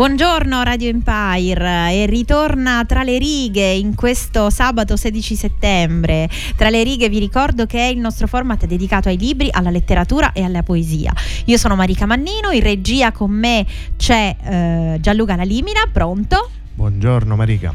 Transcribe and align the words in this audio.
Buongiorno 0.00 0.62
Radio 0.62 0.88
Empire 0.88 1.92
e 1.92 2.06
ritorna 2.06 2.86
tra 2.86 3.02
le 3.02 3.18
righe 3.18 3.70
in 3.70 3.94
questo 3.94 4.48
sabato 4.48 4.96
16 4.96 5.36
settembre. 5.36 6.26
Tra 6.56 6.70
le 6.70 6.82
righe 6.82 7.10
vi 7.10 7.18
ricordo 7.18 7.66
che 7.66 7.80
è 7.80 7.90
il 7.90 7.98
nostro 7.98 8.26
format 8.26 8.64
dedicato 8.64 9.10
ai 9.10 9.18
libri, 9.18 9.50
alla 9.52 9.68
letteratura 9.68 10.32
e 10.32 10.42
alla 10.42 10.62
poesia. 10.62 11.12
Io 11.44 11.58
sono 11.58 11.76
Marica 11.76 12.06
Mannino, 12.06 12.50
in 12.50 12.62
regia 12.62 13.12
con 13.12 13.30
me 13.30 13.66
c'è 13.98 14.34
eh, 14.42 14.96
Gianluca 15.02 15.36
Lalimina, 15.36 15.82
pronto? 15.92 16.48
Buongiorno 16.72 17.36
Marica. 17.36 17.74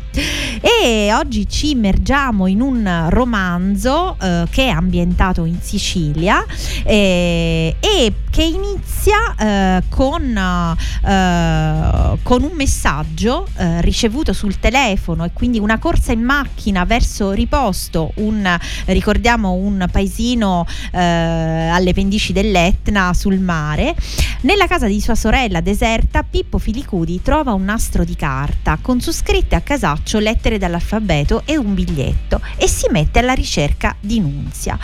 E 0.62 1.14
oggi 1.14 1.48
ci 1.48 1.72
immergiamo 1.72 2.48
in 2.48 2.62
un 2.62 3.08
romanzo 3.10 4.18
eh, 4.20 4.46
che 4.50 4.66
è 4.66 4.70
ambientato 4.70 5.46
in 5.46 5.60
Sicilia 5.62 6.44
eh, 6.84 7.76
e 7.80 8.14
che 8.32 8.44
inizia 8.44 9.36
eh, 9.38 9.84
con, 9.90 10.36
eh, 10.36 12.18
con, 12.24 12.44
un 12.44 12.52
messaggio 12.54 13.48
eh, 13.58 13.82
ricevuto 13.82 14.34
sul 14.34 14.60
telefono 14.60 15.24
e 15.24 15.32
quindi 15.34 15.60
una 15.60 15.78
corsa 15.78 16.12
in 16.12 16.22
macchina 16.22 16.84
verso 16.86 17.32
Riposto, 17.32 18.12
un, 18.16 18.58
ricordiamo 18.86 19.54
un 19.54 19.88
paesino 19.92 20.66
eh, 20.92 21.00
alle 21.00 21.94
pendici 21.94 22.34
dell'Etna 22.34 23.14
sul 23.14 23.40
mare. 23.40 23.96
Nella 24.42 24.68
casa 24.68 24.88
di 24.88 25.00
sua 25.00 25.16
sorella 25.16 25.62
deserta, 25.62 26.24
Pippo 26.24 26.58
Filicudi 26.58 27.22
trova 27.22 27.54
un 27.54 27.64
nastro 27.64 28.04
di 28.04 28.16
carta 28.16 28.78
con 28.82 28.95
su 29.00 29.12
scritte 29.12 29.56
a 29.56 29.62
casaccio 29.62 30.20
lettere 30.20 30.58
dall'alfabeto 30.58 31.44
e 31.46 31.58
un 31.58 31.74
biglietto 31.74 32.42
e 32.58 32.68
si 32.68 32.88
mette 32.90 33.20
alla 33.20 33.34
ricerca 33.34 33.96
di 34.00 34.20
Nunzia. 34.20 34.78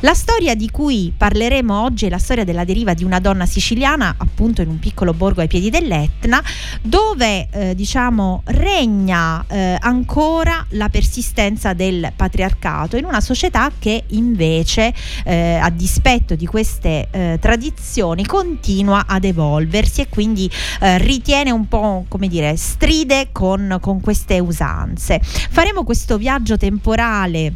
La 0.00 0.14
storia 0.14 0.54
di 0.54 0.70
cui 0.70 1.12
parleremo 1.16 1.82
oggi 1.82 2.06
è 2.06 2.08
la 2.08 2.18
storia 2.18 2.44
della 2.44 2.64
deriva 2.64 2.94
di 2.94 3.04
una 3.04 3.20
donna 3.20 3.46
siciliana, 3.46 4.14
appunto 4.18 4.62
in 4.62 4.68
un 4.68 4.78
piccolo 4.78 5.12
borgo 5.12 5.40
ai 5.40 5.48
piedi 5.48 5.70
dell'Etna, 5.70 6.42
dove 6.80 7.48
eh, 7.50 7.74
diciamo 7.74 8.42
regna 8.46 9.44
eh, 9.48 9.76
ancora 9.80 10.64
la 10.70 10.88
persistenza 10.88 11.72
del 11.72 12.12
patriarcato 12.14 12.96
in 12.96 13.04
una 13.04 13.20
società 13.20 13.70
che 13.78 14.04
invece, 14.08 14.92
eh, 15.24 15.54
a 15.54 15.70
dispetto 15.70 16.34
di 16.34 16.46
queste 16.46 17.08
eh, 17.10 17.38
tradizioni, 17.40 18.24
continua 18.26 19.04
ad 19.06 19.24
evolversi 19.24 20.00
e 20.02 20.08
quindi 20.08 20.50
eh, 20.80 20.98
ritiene 20.98 21.50
un 21.50 21.68
po' 21.68 22.04
come 22.08 22.28
dire 22.28 22.56
stride 22.56 23.28
con, 23.32 23.41
con 23.80 24.00
queste 24.00 24.38
usanze. 24.38 25.20
Faremo 25.22 25.82
questo 25.82 26.16
viaggio 26.16 26.56
temporale 26.56 27.54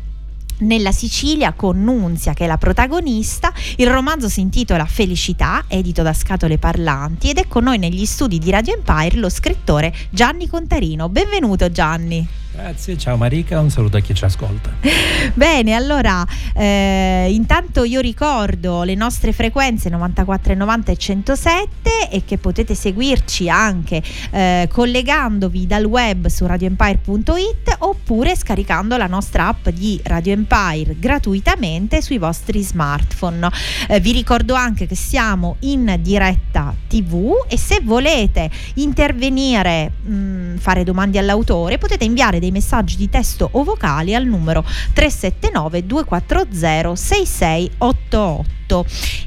nella 0.58 0.90
Sicilia 0.90 1.52
con 1.52 1.82
Nunzia 1.82 2.32
che 2.32 2.44
è 2.44 2.46
la 2.48 2.56
protagonista. 2.56 3.52
Il 3.76 3.88
romanzo 3.88 4.28
si 4.28 4.40
intitola 4.40 4.84
Felicità, 4.84 5.64
edito 5.68 6.02
da 6.02 6.12
Scatole 6.12 6.58
Parlanti 6.58 7.30
ed 7.30 7.38
è 7.38 7.46
con 7.46 7.64
noi 7.64 7.78
negli 7.78 8.04
studi 8.04 8.38
di 8.38 8.50
Radio 8.50 8.74
Empire 8.74 9.16
lo 9.18 9.28
scrittore 9.28 9.94
Gianni 10.10 10.48
Contarino. 10.48 11.08
Benvenuto 11.08 11.70
Gianni. 11.70 12.45
Grazie, 12.56 12.96
ciao 12.96 13.18
Marica, 13.18 13.60
un 13.60 13.68
saluto 13.68 13.98
a 13.98 14.00
chi 14.00 14.14
ci 14.14 14.24
ascolta. 14.24 14.70
Bene, 15.34 15.74
allora 15.74 16.26
eh, 16.54 17.28
intanto 17.30 17.84
io 17.84 18.00
ricordo 18.00 18.82
le 18.82 18.94
nostre 18.94 19.34
frequenze 19.34 19.90
94, 19.90 20.54
90 20.54 20.90
e 20.92 20.96
107 20.96 22.08
e 22.10 22.24
che 22.24 22.38
potete 22.38 22.74
seguirci 22.74 23.50
anche 23.50 24.02
eh, 24.30 24.68
collegandovi 24.72 25.66
dal 25.66 25.84
web 25.84 26.28
su 26.28 26.46
radioempire.it 26.46 27.76
oppure 27.80 28.34
scaricando 28.34 28.96
la 28.96 29.06
nostra 29.06 29.48
app 29.48 29.68
di 29.68 30.00
Radio 30.04 30.32
Empire 30.32 30.96
gratuitamente 30.98 32.00
sui 32.00 32.16
vostri 32.16 32.62
smartphone. 32.62 33.50
Eh, 33.88 34.00
vi 34.00 34.12
ricordo 34.12 34.54
anche 34.54 34.86
che 34.86 34.94
siamo 34.94 35.56
in 35.60 35.98
diretta 36.00 36.74
TV 36.88 37.44
e 37.48 37.58
se 37.58 37.80
volete 37.82 38.50
intervenire, 38.76 39.92
mh, 40.00 40.14
mm, 40.14 40.56
fare 40.56 40.84
domande 40.84 41.18
all'autore, 41.18 41.76
potete 41.76 42.04
inviare 42.04 42.38
dei 42.38 42.44
dei 42.46 42.50
messaggi 42.52 42.96
di 42.96 43.08
testo 43.08 43.48
o 43.52 43.64
vocali 43.64 44.14
al 44.14 44.24
numero 44.24 44.64
379 44.92 45.84
240 45.84 46.94
6688. 46.94 48.65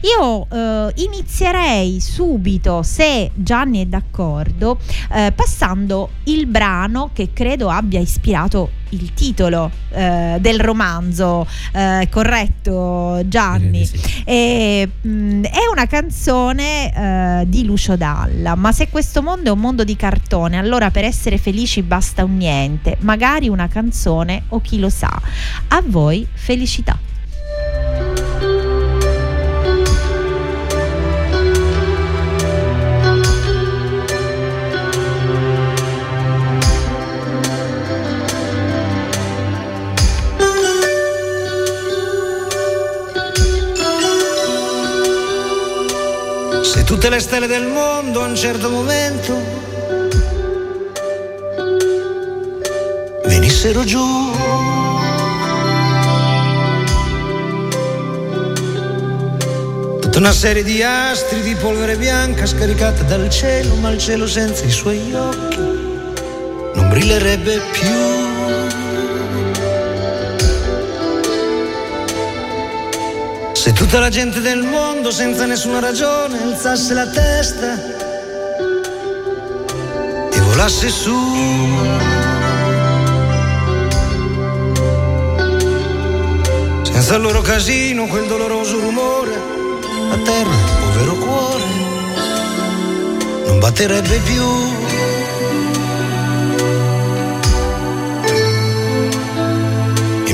Io 0.02 0.48
eh, 0.52 0.92
inizierei 0.96 2.00
subito, 2.00 2.84
se 2.84 3.32
Gianni 3.34 3.82
è 3.82 3.86
d'accordo, 3.86 4.78
eh, 5.12 5.32
passando 5.34 6.12
il 6.26 6.46
brano 6.46 7.12
che 7.14 7.30
credo 7.34 7.70
abbia 7.70 8.00
ispirato 8.00 8.72
il 8.90 9.14
titolo 9.14 9.70
eh, 9.90 10.38
del 10.40 10.60
romanzo, 10.60 11.48
eh, 11.74 12.08
corretto 12.10 13.22
Gianni? 13.26 13.86
Sì. 13.86 14.24
E, 14.26 14.90
mh, 15.02 15.10
mm, 15.10 15.44
è 15.44 15.68
una 15.72 15.86
canzone 15.88 16.94
eh, 17.42 17.44
di 17.48 17.66
Lucio 17.66 17.96
Dalla, 17.96 18.56
ma 18.56 18.72
se 18.72 18.90
questo 18.90 19.22
mondo 19.22 19.50
è 19.50 19.52
un 19.52 19.60
mondo 19.60 19.84
di 19.84 19.96
cartone, 19.96 20.58
allora 20.58 20.92
per 20.92 21.04
essere 21.04 21.38
felici 21.38 21.82
basta 21.82 22.24
un 22.24 22.38
niente, 22.38 22.98
magari 23.02 23.48
una 23.48 23.68
canzone 23.68 24.44
o 24.50 24.62
chi 24.62 24.80
lo 24.80 24.90
sa. 24.90 25.22
A 25.70 25.84
voi 25.86 26.28
felicità. 26.34 27.09
Tutte 47.00 47.16
le 47.16 47.22
stelle 47.22 47.48
del 47.48 47.66
mondo 47.66 48.22
a 48.22 48.28
un 48.28 48.36
certo 48.36 48.70
momento 48.70 49.34
venissero 53.24 53.86
giù. 53.86 54.06
Tutta 60.02 60.18
una 60.18 60.34
serie 60.34 60.62
di 60.62 60.84
astri 60.84 61.40
di 61.40 61.56
polvere 61.56 61.96
bianca 61.96 62.46
scaricata 62.46 63.04
dal 63.04 63.30
cielo, 63.30 63.76
ma 63.76 63.92
il 63.92 63.98
cielo 63.98 64.28
senza 64.28 64.66
i 64.66 64.70
suoi 64.70 65.14
occhi 65.14 65.58
non 66.76 66.90
brillerebbe 66.90 67.62
più. 67.72 68.39
Se 73.70 73.76
tutta 73.76 74.00
la 74.00 74.10
gente 74.10 74.42
del 74.42 74.64
mondo 74.64 75.12
senza 75.12 75.46
nessuna 75.46 75.80
ragione 75.80 76.42
alzasse 76.42 76.92
la 76.96 77.06
testa 77.06 77.80
e 80.32 80.40
volasse 80.40 80.90
su. 80.90 81.16
Senza 86.82 87.14
il 87.14 87.22
loro 87.22 87.42
casino, 87.42 88.08
quel 88.08 88.26
doloroso 88.26 88.80
rumore, 88.80 89.36
a 89.36 90.18
terra 90.18 90.50
il 90.50 90.78
povero 90.82 91.14
cuore 91.14 91.64
non 93.46 93.60
batterebbe 93.60 94.18
più. 94.18 94.78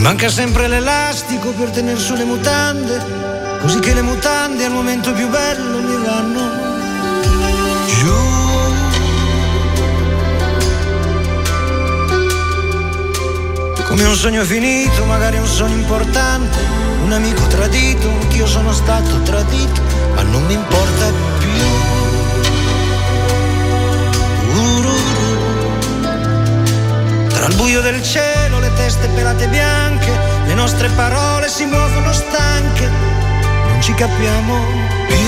Manca 0.05 0.29
sempre 0.29 0.67
l'elastico 0.67 1.49
per 1.53 1.71
tenere 1.71 1.97
su 1.97 2.13
le 2.13 2.25
mutande, 2.25 3.14
così 3.65 3.79
che 3.79 3.95
le 3.95 4.03
mutande 4.03 4.63
al 4.63 4.71
momento 4.71 5.11
più 5.11 5.27
bello 5.27 5.79
mi 5.79 5.97
vanno 6.05 6.41
giù. 7.87 8.13
Come 13.85 14.03
un 14.03 14.13
sogno 14.13 14.43
finito, 14.43 15.03
magari 15.05 15.39
un 15.39 15.47
sogno 15.47 15.73
importante, 15.77 16.59
un 17.05 17.11
amico 17.11 17.41
tradito, 17.47 18.07
anch'io 18.07 18.45
sono 18.45 18.71
stato 18.71 19.19
tradito, 19.21 19.81
ma 20.13 20.21
non 20.21 20.45
mi 20.45 20.53
importa 20.53 21.05
più. 21.39 21.49
Tra 27.29 27.47
il 27.47 27.55
buio 27.55 27.81
del 27.81 28.03
cielo, 28.03 28.59
le 28.59 28.71
teste 28.75 29.07
pelate 29.07 29.47
bianche, 29.47 30.11
le 30.45 30.53
nostre 30.53 30.87
parole 30.89 31.47
si 31.49 31.65
muovono 31.65 32.13
stanche, 32.13 33.14
ci 33.85 33.93
capiamo 33.93 34.57
più. 35.05 35.27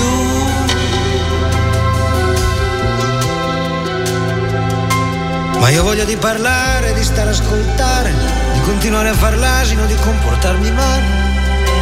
Ma 5.60 5.70
io 5.70 5.84
voglio 5.84 6.04
di 6.06 6.18
parlare, 6.18 6.92
di 6.94 7.04
stare 7.04 7.30
a 7.30 7.34
ascoltare, 7.34 8.12
di 8.54 8.62
continuare 8.62 9.10
a 9.10 9.14
far 9.14 9.38
l'asino, 9.38 9.86
di 9.86 9.94
comportarmi 9.94 10.72
male, 10.72 11.06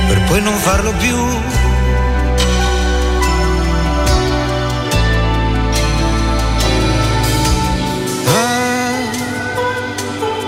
per 0.09 0.21
poi 0.23 0.41
non 0.41 0.55
farlo 0.55 0.91
più. 0.95 1.15
Ah, 8.27 8.99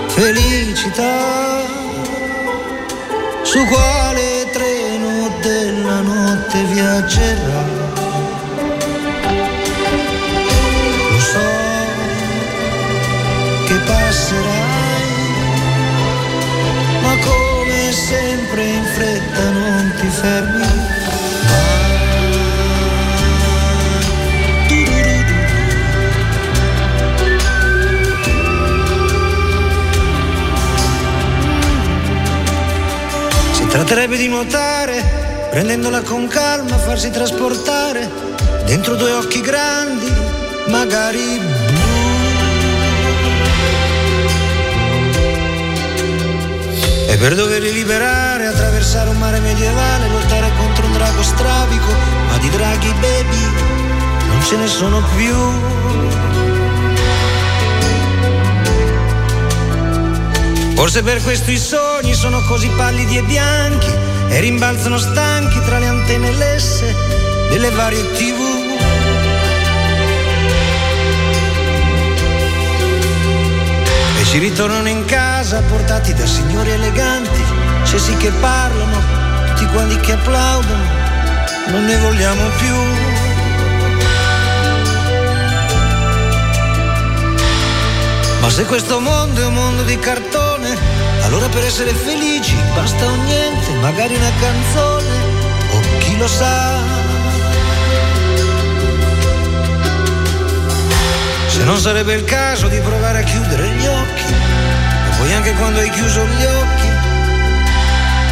felicità, 0.08 1.62
su 3.44 3.64
quale 3.64 4.27
notte 6.58 6.64
viaggerà? 6.64 7.77
Prendendola 35.58 36.02
con 36.02 36.28
calma, 36.28 36.78
farsi 36.78 37.10
trasportare 37.10 38.08
dentro 38.64 38.94
due 38.94 39.10
occhi 39.10 39.40
grandi, 39.40 40.08
magari 40.68 41.36
blu. 41.66 41.96
E 47.08 47.16
per 47.16 47.34
doverli 47.34 47.72
liberare, 47.72 48.46
attraversare 48.46 49.10
un 49.10 49.18
mare 49.18 49.40
medievale, 49.40 50.08
lottare 50.08 50.48
contro 50.56 50.86
un 50.86 50.92
drago 50.92 51.22
strabico, 51.24 51.92
ma 52.28 52.38
di 52.38 52.50
draghi 52.50 52.92
baby 53.00 53.42
non 54.28 54.40
ce 54.44 54.56
ne 54.58 54.68
sono 54.68 55.02
più. 55.16 55.34
Forse 60.76 61.02
per 61.02 61.20
questo 61.24 61.50
i 61.50 61.58
sogni 61.58 62.14
sono 62.14 62.44
così 62.44 62.68
pallidi 62.76 63.16
e 63.16 63.22
bianchi 63.22 64.07
e 64.28 64.40
rimbalzano 64.40 64.98
stanchi 64.98 65.60
tra 65.60 65.78
le 65.78 65.86
antenne 65.86 66.32
lesse 66.32 66.94
delle 67.50 67.70
varie 67.70 68.02
tv. 68.12 68.40
E 74.20 74.24
ci 74.24 74.38
ritornano 74.38 74.88
in 74.88 75.04
casa 75.04 75.62
portati 75.62 76.12
da 76.12 76.26
signori 76.26 76.70
eleganti, 76.70 77.42
cessi 77.84 78.16
che 78.16 78.30
parlano, 78.40 79.00
tutti 79.48 79.66
quanti 79.66 79.96
che 79.98 80.12
applaudono, 80.12 80.82
non 81.68 81.84
ne 81.84 81.96
vogliamo 81.98 82.48
più. 82.58 83.16
Ma 88.40 88.50
se 88.50 88.64
questo 88.64 89.00
mondo 89.00 89.42
è 89.42 89.44
un 89.44 89.52
mondo 89.54 89.82
di 89.82 89.98
cartone, 89.98 90.74
allora 91.24 91.48
per 91.48 91.64
essere 91.64 91.92
felici 91.92 92.56
basta 92.74 93.04
un 93.04 93.24
niente, 93.24 93.57
magari 93.80 94.14
una 94.14 94.32
canzone, 94.40 95.06
o 95.72 95.80
chi 95.98 96.16
lo 96.16 96.26
sa. 96.28 96.96
Se 101.46 101.64
non 101.64 101.78
sarebbe 101.78 102.14
il 102.14 102.24
caso 102.24 102.68
di 102.68 102.78
provare 102.78 103.18
a 103.20 103.22
chiudere 103.22 103.68
gli 103.70 103.86
occhi, 103.86 104.32
ma 104.32 105.16
poi 105.16 105.32
anche 105.32 105.52
quando 105.54 105.80
hai 105.80 105.90
chiuso 105.90 106.24
gli 106.24 106.44
occhi, 106.44 106.88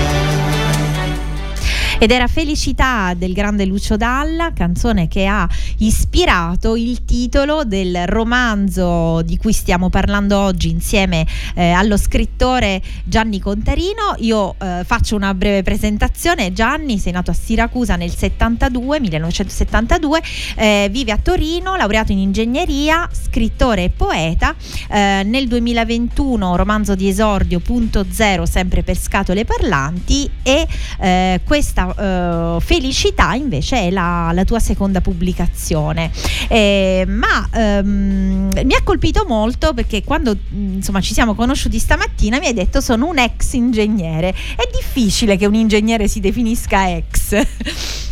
Ed 2.01 2.09
era 2.09 2.25
Felicità 2.25 3.13
del 3.15 3.31
grande 3.31 3.63
Lucio 3.63 3.95
Dalla, 3.95 4.53
canzone 4.53 5.07
che 5.07 5.27
ha 5.27 5.47
ispirato 5.77 6.75
il 6.75 7.05
titolo 7.05 7.63
del 7.63 8.07
romanzo 8.07 9.21
di 9.21 9.37
cui 9.37 9.53
stiamo 9.53 9.91
parlando 9.91 10.39
oggi 10.39 10.71
insieme 10.71 11.27
eh, 11.53 11.69
allo 11.69 11.97
scrittore 11.97 12.81
Gianni 13.03 13.39
Contarino. 13.39 14.15
Io 14.17 14.55
eh, 14.57 14.81
faccio 14.83 15.15
una 15.15 15.35
breve 15.35 15.61
presentazione. 15.61 16.53
Gianni, 16.53 16.97
sei 16.97 17.11
nato 17.11 17.29
a 17.29 17.35
Siracusa 17.35 17.95
nel 17.97 18.09
72, 18.09 18.99
1972, 18.99 20.21
eh, 20.55 20.87
vive 20.89 21.11
a 21.11 21.19
Torino, 21.21 21.75
laureato 21.75 22.11
in 22.11 22.17
ingegneria, 22.17 23.07
scrittore 23.11 23.83
e 23.83 23.89
poeta. 23.91 24.55
Eh, 24.89 25.21
nel 25.23 25.47
2021 25.47 26.55
romanzo 26.55 26.95
di 26.95 27.07
esordio 27.07 27.59
punto 27.59 28.07
zero 28.09 28.47
sempre 28.47 28.81
per 28.81 28.97
scatole 28.97 29.45
parlanti 29.45 30.27
e 30.41 30.67
eh, 30.99 31.41
questa 31.45 31.89
eh, 31.97 32.57
felicità 32.61 33.33
invece 33.33 33.87
è 33.87 33.89
la, 33.89 34.31
la 34.33 34.43
tua 34.43 34.59
seconda 34.59 35.01
pubblicazione. 35.01 36.11
Eh, 36.47 37.05
ma 37.07 37.49
ehm, 37.53 38.61
mi 38.63 38.73
ha 38.73 38.81
colpito 38.83 39.25
molto 39.27 39.73
perché 39.73 40.03
quando 40.03 40.33
mh, 40.35 40.73
insomma 40.75 41.01
ci 41.01 41.13
siamo 41.13 41.35
conosciuti 41.35 41.79
stamattina 41.79 42.39
mi 42.39 42.47
hai 42.47 42.53
detto 42.53 42.81
sono 42.81 43.07
un 43.07 43.17
ex 43.17 43.53
ingegnere. 43.53 44.29
È 44.29 44.69
difficile 44.71 45.37
che 45.37 45.45
un 45.45 45.55
ingegnere 45.55 46.07
si 46.07 46.19
definisca 46.19 46.89
ex. 46.89 48.09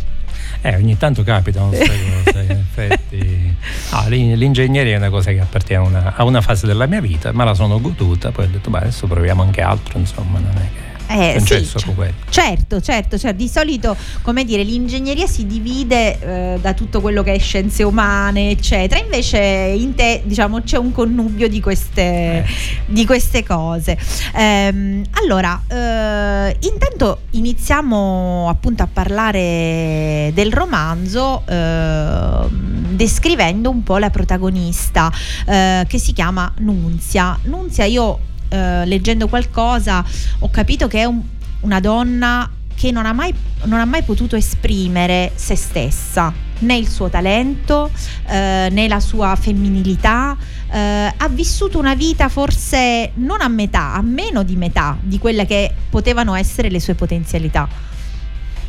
Eh, 0.62 0.74
ogni 0.74 0.96
tanto 0.98 1.22
capitano 1.22 1.68
queste 1.68 1.88
cose, 2.22 2.42
in 2.42 2.50
effetti. 2.50 3.56
L'in- 4.08 4.36
l'ingegneria 4.36 4.94
è 4.94 4.98
una 4.98 5.08
cosa 5.08 5.30
che 5.32 5.40
appartiene 5.40 5.82
a 5.82 5.86
una, 5.86 6.14
a 6.14 6.24
una 6.24 6.42
fase 6.42 6.66
della 6.66 6.86
mia 6.86 7.00
vita, 7.00 7.32
ma 7.32 7.44
la 7.44 7.54
sono 7.54 7.80
goduta, 7.80 8.30
poi 8.30 8.44
ho 8.44 8.48
detto, 8.48 8.68
beh, 8.68 8.78
adesso 8.78 9.06
proviamo 9.06 9.42
anche 9.42 9.62
altro, 9.62 9.98
insomma, 9.98 10.38
non 10.38 10.54
è 10.56 10.68
che... 10.74 10.89
Eh, 11.12 11.34
Concesso 11.38 11.78
sì, 11.78 11.84
fu 11.86 11.94
quello. 11.94 12.12
certo, 12.28 12.80
certo, 12.80 13.18
certo. 13.18 13.36
Di 13.36 13.48
solito, 13.48 13.96
come 14.22 14.44
dire, 14.44 14.62
l'ingegneria 14.62 15.26
si 15.26 15.44
divide 15.46 16.18
eh, 16.20 16.58
da 16.60 16.72
tutto 16.72 17.00
quello 17.00 17.24
che 17.24 17.32
è 17.34 17.38
scienze 17.38 17.82
umane, 17.82 18.50
eccetera. 18.50 19.00
Invece 19.00 19.38
in 19.38 19.94
te, 19.96 20.22
diciamo, 20.24 20.62
c'è 20.62 20.76
un 20.76 20.92
connubio 20.92 21.48
di 21.48 21.60
queste, 21.60 21.98
Eh, 22.00 22.44
di 22.86 23.04
queste 23.06 23.42
cose. 23.44 23.98
Ehm, 24.36 25.02
allora, 25.22 25.60
eh, 25.66 26.56
intanto 26.60 27.22
iniziamo 27.30 28.48
appunto 28.48 28.82
a 28.84 28.88
parlare 28.92 30.30
del 30.32 30.52
romanzo 30.52 31.42
ehm, 31.46 32.48
descrivendo 32.94 33.70
un 33.70 33.82
po' 33.82 33.98
la 33.98 34.10
protagonista 34.10 35.10
eh, 35.46 35.84
che 35.88 35.98
si 35.98 36.12
chiama 36.12 36.52
Nunzia. 36.58 37.38
Nunzia, 37.44 37.84
io 37.84 38.18
eh, 38.50 38.84
leggendo 38.84 39.26
qualcosa 39.28 40.04
ho 40.40 40.50
capito 40.50 40.86
che 40.88 40.98
è 41.00 41.04
un- 41.04 41.22
una 41.60 41.80
donna 41.80 42.50
che 42.74 42.90
non 42.90 43.04
ha, 43.06 43.12
mai, 43.12 43.32
non 43.64 43.78
ha 43.80 43.84
mai 43.84 44.02
potuto 44.02 44.36
esprimere 44.36 45.32
se 45.34 45.54
stessa, 45.54 46.32
né 46.60 46.76
il 46.76 46.88
suo 46.88 47.10
talento, 47.10 47.90
eh, 48.26 48.68
né 48.70 48.88
la 48.88 49.00
sua 49.00 49.36
femminilità. 49.36 50.36
eh, 50.72 51.12
ha 51.16 51.28
vissuto 51.28 51.78
una 51.80 51.94
vita 51.94 52.28
forse 52.28 53.10
non 53.14 53.40
a 53.40 53.48
metà, 53.48 53.92
a 53.94 54.02
meno 54.02 54.44
di 54.44 54.54
metà 54.54 54.96
di 55.00 55.18
quelle 55.18 55.44
che 55.44 55.72
potevano 55.90 56.34
essere 56.36 56.70
le 56.70 56.78
sue 56.80 56.94
potenzialità. 56.94 57.68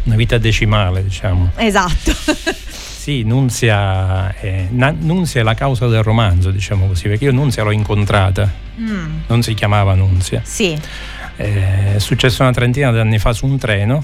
Una 0.06 0.16
vita 0.16 0.38
decimale, 0.40 1.04
diciamo. 1.04 1.52
Esatto. 1.58 2.12
Sì, 3.02 3.24
Nunzia 3.24 4.32
è, 4.36 4.68
Na- 4.70 4.94
Nunzia 4.96 5.42
è 5.42 5.44
la 5.44 5.56
causa 5.56 5.88
del 5.88 6.04
romanzo, 6.04 6.52
diciamo 6.52 6.86
così, 6.86 7.08
perché 7.08 7.24
io 7.26 7.32
Nunzia 7.32 7.64
l'ho 7.64 7.72
incontrata, 7.72 8.48
Mm, 8.80 9.22
non 9.26 9.42
si 9.42 9.56
chiamava 9.56 9.96
Nunzia. 9.96 10.42
sì. 10.44 10.78
Eh, 11.36 11.96
È 11.96 12.00
successo 12.00 12.44
una 12.44 12.52
trentina 12.52 12.92
di 12.92 13.00
anni 13.00 13.18
fa 13.18 13.34
su 13.34 13.48
un 13.48 13.58
treno, 13.58 14.04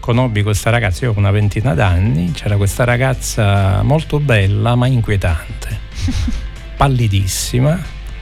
conobbi 0.00 0.42
questa 0.42 0.70
ragazza, 0.70 1.04
io 1.04 1.10
avevo 1.10 1.20
una 1.20 1.30
ventina 1.30 1.74
d'anni, 1.74 2.32
c'era 2.32 2.56
questa 2.56 2.84
ragazza 2.84 3.82
molto 3.82 4.18
bella 4.18 4.74
ma 4.76 4.86
inquietante, 4.86 5.78
pallidissima, 6.78 7.78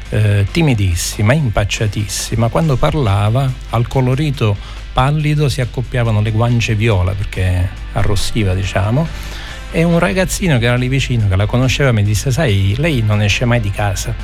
eh, 0.08 0.44
timidissima, 0.50 1.34
impacciatissima. 1.34 2.48
Quando 2.48 2.74
parlava 2.76 3.48
al 3.70 3.86
colorito 3.86 4.56
pallido 4.92 5.48
si 5.48 5.60
accoppiavano 5.60 6.20
le 6.20 6.32
guance 6.32 6.74
viola 6.74 7.12
perché 7.12 7.68
arrossiva, 7.92 8.54
diciamo. 8.54 9.06
E 9.74 9.84
un 9.84 9.98
ragazzino 9.98 10.58
che 10.58 10.66
era 10.66 10.76
lì 10.76 10.86
vicino, 10.86 11.26
che 11.28 11.34
la 11.34 11.46
conosceva, 11.46 11.92
mi 11.92 12.02
disse: 12.02 12.30
Sai, 12.30 12.74
lei 12.76 13.00
non 13.00 13.22
esce 13.22 13.46
mai 13.46 13.58
di 13.58 13.70
casa. 13.70 14.14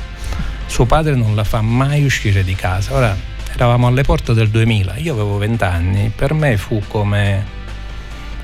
Suo 0.67 0.85
padre 0.85 1.15
non 1.15 1.33
la 1.33 1.43
fa 1.43 1.59
mai 1.61 2.05
uscire 2.05 2.43
di 2.43 2.53
casa. 2.53 2.93
Ora 2.93 3.17
eravamo 3.53 3.87
alle 3.87 4.03
porte 4.03 4.35
del 4.35 4.49
2000, 4.49 4.97
io 4.97 5.13
avevo 5.13 5.37
20 5.37 5.63
anni, 5.63 6.11
per 6.15 6.33
me 6.33 6.55
fu 6.57 6.83
come 6.87 7.43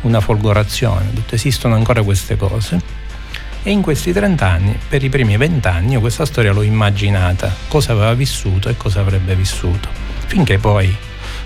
una 0.02 0.20
folgorazione, 0.20 1.12
detto 1.14 1.36
esistono 1.36 1.76
ancora 1.76 2.02
queste 2.02 2.36
cose. 2.38 2.82
E 3.62 3.70
in 3.72 3.82
questi 3.82 4.12
30 4.12 4.48
anni, 4.48 4.80
per 4.88 5.04
i 5.04 5.10
primi 5.10 5.38
20 5.38 5.68
anni, 5.68 5.92
io 5.94 6.00
questa 6.00 6.26
storia 6.26 6.52
l'ho 6.54 6.64
immaginata, 6.64 7.54
cosa 7.68 7.92
aveva 7.92 8.14
vissuto 8.14 8.68
e 8.68 8.78
cosa 8.78 9.02
avrebbe 9.02 9.36
vissuto. 9.36 9.90
Finché 10.26 10.58
poi, 10.58 10.96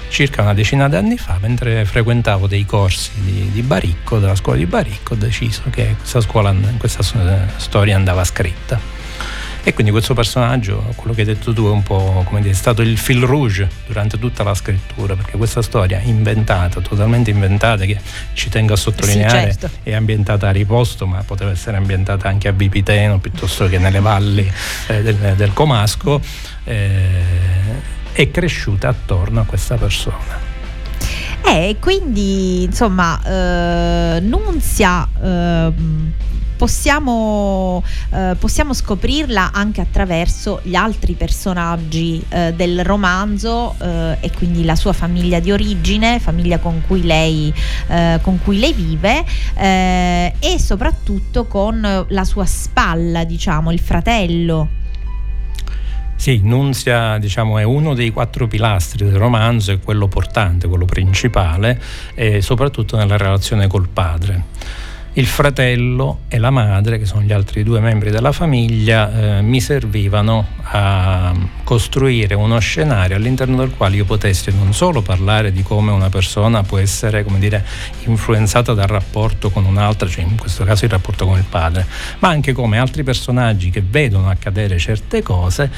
circa 0.10 0.42
una 0.42 0.54
decina 0.54 0.89
d'anni 0.89 1.18
fa, 1.18 1.38
mentre 1.39 1.86
frequentavo 1.86 2.48
dei 2.48 2.66
corsi 2.66 3.12
di, 3.22 3.50
di 3.51 3.62
Baricco, 3.62 4.20
della 4.20 4.36
scuola 4.36 4.58
di 4.58 4.66
Baricco, 4.66 5.13
ho 5.13 5.18
deciso 5.18 5.63
che 5.70 5.96
questa, 5.98 6.20
scuola, 6.20 6.54
questa 6.78 7.04
storia 7.58 7.96
andava 7.96 8.24
scritta. 8.24 8.98
E 9.62 9.74
quindi 9.74 9.92
questo 9.92 10.13
personaggio, 10.13 10.94
quello 10.96 11.13
che 11.13 11.22
hai 11.22 11.28
detto 11.28 11.54
tu, 11.54 11.66
è 11.66 11.70
un 11.70 11.84
po' 11.84 12.24
come 12.25 12.39
dire, 12.39 12.54
è 12.54 12.58
stato 12.58 12.82
il 12.82 12.98
fil 12.98 13.22
rouge 13.22 13.70
durante 13.86 14.18
tutta 14.18 14.42
la 14.42 14.56
scrittura, 14.56 15.16
perché 15.16 15.38
questa 15.38 15.62
storia 15.62 16.00
inventata, 16.00 16.80
totalmente 16.80 17.30
inventata, 17.30 17.84
che 17.84 18.00
ci 18.34 18.50
tengo 18.50 18.74
a 18.74 18.78
sottolineare, 18.78 19.54
certo. 19.54 19.70
è 19.84 19.94
ambientata 19.94 20.48
a 20.48 20.51
riposto, 20.51 21.06
ma 21.06 21.22
poteva 21.24 21.51
essere 21.51 21.75
ambientata 21.75 22.30
anche 22.30 22.48
a 22.48 22.51
Vipiteno 22.51 23.20
piuttosto 23.20 23.68
che 23.68 23.78
nelle 23.78 24.00
valli 24.00 24.50
eh, 24.88 25.01
del, 25.04 25.36
del 25.36 25.54
Comasco, 25.54 26.22
eh, 26.63 27.98
è 28.12 28.30
cresciuta 28.32 28.89
attorno 28.89 29.42
a 29.42 29.44
questa 29.44 29.75
persona. 29.75 30.48
Eh, 31.46 31.78
quindi 31.80 32.63
insomma, 32.63 33.20
eh, 33.24 34.20
Nunzia 34.20 35.08
ehm, 35.20 36.12
possiamo, 36.60 37.82
eh, 38.12 38.36
possiamo 38.38 38.74
scoprirla 38.74 39.51
anche 39.54 39.80
attraverso 39.80 40.60
gli 40.63 40.75
altri 40.75 41.13
personaggi 41.13 42.22
eh, 42.28 42.54
del 42.54 42.84
romanzo 42.84 43.75
eh, 43.82 44.18
e 44.20 44.32
quindi 44.32 44.66
la 44.66 44.75
sua 44.75 44.92
famiglia 44.92 45.39
di 45.39 45.54
origine, 45.54 46.20
famiglia 46.20 46.60
con 46.60 46.84
cui 46.86 47.04
lei, 47.04 47.51
eh, 47.88 48.20
con 48.22 48.39
cui 48.44 48.60
lei 48.60 48.74
vive 48.74 49.24
eh, 49.56 50.34
e 50.38 50.60
soprattutto 50.60 51.46
con 51.46 52.06
la 52.10 52.24
sua 52.25 52.46
spalla, 52.46 53.24
diciamo, 53.24 53.72
il 53.72 53.80
fratello. 53.80 54.68
Sì, 56.20 56.42
Nunzia 56.44 57.18
diciamo, 57.18 57.60
è 57.60 57.64
uno 57.64 57.94
dei 57.94 58.10
quattro 58.10 58.46
pilastri 58.46 59.06
del 59.06 59.16
romanzo, 59.16 59.72
è 59.72 59.80
quello 59.80 60.10
portante, 60.10 60.68
quello 60.68 60.84
principale, 60.84 61.82
e 62.14 62.42
soprattutto 62.42 62.98
nella 62.98 63.16
relazione 63.16 63.68
col 63.68 63.88
padre. 63.88 64.44
Il 65.20 65.28
fratello 65.28 66.20
e 66.30 66.38
la 66.38 66.50
madre, 66.50 66.98
che 66.98 67.04
sono 67.04 67.24
gli 67.24 67.34
altri 67.34 67.64
due 67.64 67.82
membri 67.82 68.10
della 68.10 68.32
famiglia, 68.32 69.40
eh, 69.40 69.42
mi 69.42 69.60
servivano 69.60 70.48
a 70.62 71.36
costruire 71.66 72.36
uno 72.36 72.58
scenario 72.60 73.18
all'interno 73.18 73.58
del 73.58 73.72
quale 73.76 73.98
io 73.98 74.06
potessi 74.06 74.50
non 74.56 74.74
solo 74.74 75.02
parlare 75.02 75.52
di 75.52 75.62
come 75.62 75.92
una 75.92 76.08
persona 76.08 76.64
può 76.64 76.78
essere, 76.78 77.26
dire, 77.38 77.66
influenzata 78.06 78.74
dal 78.74 78.88
rapporto 78.88 79.50
con 79.50 79.66
un'altra, 79.66 80.08
cioè 80.08 80.24
in 80.24 80.38
questo 80.38 80.64
caso 80.64 80.86
il 80.86 80.92
rapporto 80.92 81.26
con 81.26 81.38
il 81.38 81.46
padre, 81.50 81.86
ma 82.20 82.30
anche 82.30 82.54
come 82.54 82.78
altri 82.78 83.04
personaggi 83.04 83.72
che 83.72 83.84
vedono 83.86 84.30
accadere 84.30 84.78
certe 84.78 85.22
cose 85.22 85.70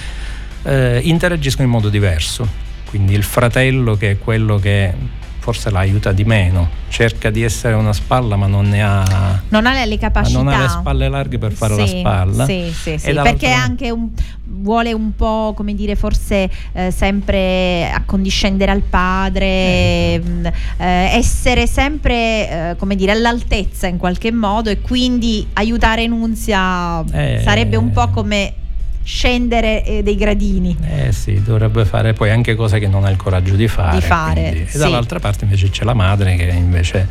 eh, 0.62 1.00
interagiscono 1.02 1.66
in 1.66 1.74
modo 1.74 1.90
diverso. 1.90 2.48
Quindi 2.86 3.16
il 3.16 3.24
fratello 3.24 3.96
che 3.96 4.12
è 4.12 4.18
quello 4.20 4.60
che 4.60 4.94
forse 5.42 5.72
la 5.72 5.80
aiuta 5.80 6.12
di 6.12 6.24
meno, 6.24 6.70
cerca 6.88 7.32
di 7.32 7.42
essere 7.42 7.74
una 7.74 7.94
spalla 7.94 8.36
ma 8.36 8.46
non 8.46 8.70
ne 8.70 8.84
ha, 8.84 9.42
Non 9.50 9.66
ha 9.66 9.84
le 9.86 9.98
capacità. 9.98 10.38
non 10.38 10.48
ha 10.54 10.62
le 10.62 10.68
spalle 10.70 11.10
larghe 11.10 11.40
per 11.40 11.52
fare 11.52 11.76
la 11.76 11.88
Sì, 11.88 11.98
spalla. 11.98 12.46
Sì, 12.46 12.72
sì, 12.72 12.98
sì, 13.00 13.12
perché 13.14 13.50
anche 13.52 13.90
un- 13.90 14.10
vuole 14.44 14.94
un 14.94 15.16
po', 15.16 15.54
come 15.56 15.74
dire, 15.74 15.96
forse 15.96 16.48
eh, 16.74 16.92
sempre 16.92 17.90
accondiscendere 17.92 18.70
al 18.72 18.82
padre, 18.84 19.40
Eh, 19.42 20.22
mh, 20.24 20.46
eh, 20.78 20.86
essere 21.18 21.66
sempre, 21.66 22.70
eh, 22.72 22.76
come 22.78 22.96
dire, 22.96 23.12
all'altezza 23.12 23.88
in 23.88 23.98
qualche 23.98 24.32
modo 24.32 24.70
e 24.70 24.80
quindi 24.80 25.48
aiutare 25.54 26.06
Nunzia 26.06 27.04
Eh. 27.12 27.42
sarebbe 27.44 27.78
un 27.78 27.90
po' 27.90 28.10
come 28.10 28.54
scendere 29.04 29.84
eh, 29.84 30.04
dei 30.04 30.16
gradini. 30.16 30.76
Eh 30.88 31.12
sì, 31.12 31.42
dovrebbe 31.42 31.86
fare 31.86 32.14
poi 32.14 32.30
anche 32.30 32.56
cose 32.56 32.80
che 32.80 32.88
non 32.88 33.04
ha 33.04 33.10
il 33.10 33.18
coraggio 33.18 33.56
di 33.56 33.68
fare. 33.68 33.98
Di 33.98 34.02
fare, 34.02 34.50
quindi- 34.50 34.70
sì. 34.70 34.76
E 34.76 34.80
dall'altra 34.80 35.20
parte 35.20 35.44
invece 35.46 35.70
c'è 35.70 35.84
la 35.84 35.94
madre 35.94 36.36
che 36.36 36.44
invece 36.44 37.08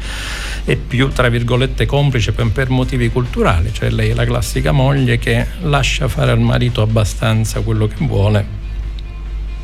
è 0.65 0.77
più, 0.77 1.09
tra 1.09 1.29
virgolette, 1.29 1.87
complice 1.87 2.33
per, 2.33 2.51
per 2.53 2.71
motivi 2.71 3.11
culturali, 3.11 3.73
cioè 3.73 3.91
lei 3.91 4.11
è 4.11 4.15
la 4.15 4.25
classica 4.25 4.73
moglie 4.73 5.19
che 5.19 5.47
lascia 5.63 6.09
fare 6.09 6.31
al 6.31 6.41
marito 6.41 6.83
abbastanza 6.83 7.61
quello 7.61 7.87
che 7.87 8.05
vuole, 8.07 8.59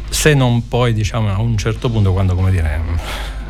se 0.08 0.34
non 0.34 0.66
poi 0.68 0.92
diciamo 0.92 1.32
a 1.32 1.40
un 1.40 1.56
certo 1.56 1.90
punto 1.90 2.12
quando, 2.12 2.34
come 2.34 2.50
dire, 2.50 2.80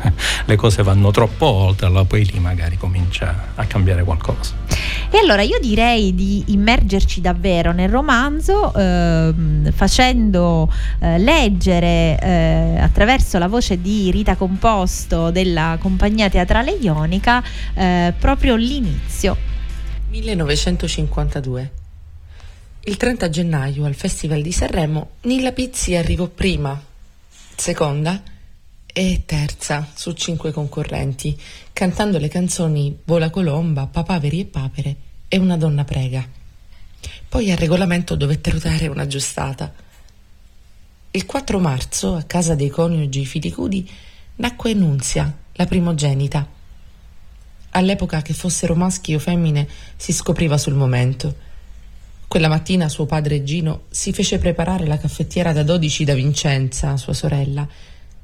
le 0.45 0.55
cose 0.55 0.83
vanno 0.83 1.11
troppo 1.11 1.45
oltre, 1.45 1.87
allora 1.87 2.05
poi 2.05 2.25
lì 2.25 2.39
magari 2.39 2.77
comincia 2.77 3.49
a 3.55 3.65
cambiare 3.65 4.03
qualcosa. 4.03 4.66
E 5.09 5.17
allora 5.19 5.41
io 5.41 5.57
direi 5.59 6.13
di 6.13 6.43
immergerci 6.47 7.21
davvero 7.21 7.71
nel 7.71 7.87
romanzo 7.87 8.73
ehm, 8.73 9.71
facendo 9.71 10.69
eh, 10.99 11.17
leggere 11.17 12.19
eh, 12.21 12.77
attraverso 12.77 13.37
la 13.37 13.47
voce 13.47 13.79
di 13.79 14.11
Rita 14.11 14.35
Composto 14.35 15.31
della 15.31 15.77
compagnia 15.79 16.29
teatrale 16.29 16.71
ionica 16.71 17.41
eh, 17.73 18.13
proprio 18.19 18.55
l'inizio. 18.55 19.37
1952. 20.09 21.71
Il 22.81 22.97
30 22.97 23.29
gennaio 23.29 23.85
al 23.85 23.95
Festival 23.95 24.41
di 24.41 24.51
Sanremo 24.51 25.11
Nilla 25.21 25.53
Pizzi 25.53 25.95
arrivò 25.95 26.27
prima, 26.27 26.81
seconda 27.55 28.21
e 28.97 29.23
terza 29.25 29.87
su 29.93 30.13
cinque 30.13 30.51
concorrenti, 30.51 31.39
cantando 31.77 32.17
le 32.17 32.27
canzoni 32.27 33.01
Vola 33.03 33.29
Colomba, 33.29 33.85
Papaveri 33.85 34.39
e 34.39 34.45
Papere 34.45 34.95
e 35.27 35.37
Una 35.37 35.57
donna 35.57 35.83
prega. 35.83 36.27
Poi 37.29 37.51
al 37.51 37.57
regolamento 37.57 38.15
dovettero 38.15 38.57
dare 38.57 38.87
una 38.87 39.05
giustata. 39.05 39.71
Il 41.11 41.27
4 41.27 41.59
marzo, 41.59 42.15
a 42.15 42.23
casa 42.23 42.55
dei 42.55 42.69
coniugi 42.69 43.27
Filicudi, 43.27 43.87
nacque 44.37 44.73
Nunzia, 44.73 45.31
la 45.51 45.65
primogenita. 45.67 46.47
All'epoca 47.69 48.23
che 48.23 48.33
fossero 48.33 48.73
maschi 48.73 49.13
o 49.13 49.19
femmine 49.19 49.67
si 49.97 50.13
scopriva 50.13 50.57
sul 50.57 50.73
momento. 50.73 51.35
Quella 52.27 52.47
mattina 52.47 52.89
suo 52.89 53.05
padre 53.05 53.43
Gino 53.43 53.83
si 53.89 54.11
fece 54.13 54.39
preparare 54.39 54.87
la 54.87 54.97
caffettiera 54.97 55.53
da 55.53 55.61
12 55.61 56.05
da 56.05 56.15
Vincenza, 56.15 56.97
sua 56.97 57.13
sorella, 57.13 57.67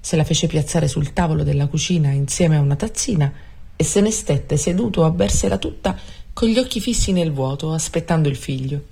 se 0.04 0.18
la 0.18 0.26
fece 0.26 0.48
piazzare 0.48 0.90
sul 0.90 1.14
tavolo 1.14 1.44
della 1.44 1.68
cucina 1.68 2.10
insieme 2.10 2.58
a 2.58 2.60
una 2.60 2.76
tazzina 2.76 3.32
e 3.74 3.84
se 3.86 4.02
ne 4.02 4.12
stette 4.12 4.58
seduto 4.58 5.06
a 5.06 5.12
bersela 5.12 5.58
tutta 5.58 5.98
con 6.34 6.50
gli 6.50 6.58
occhi 6.58 6.82
fissi 6.82 7.14
nel 7.14 7.32
vuoto, 7.32 7.72
aspettando 7.72 8.28
il 8.28 8.36
figlio. 8.36 8.84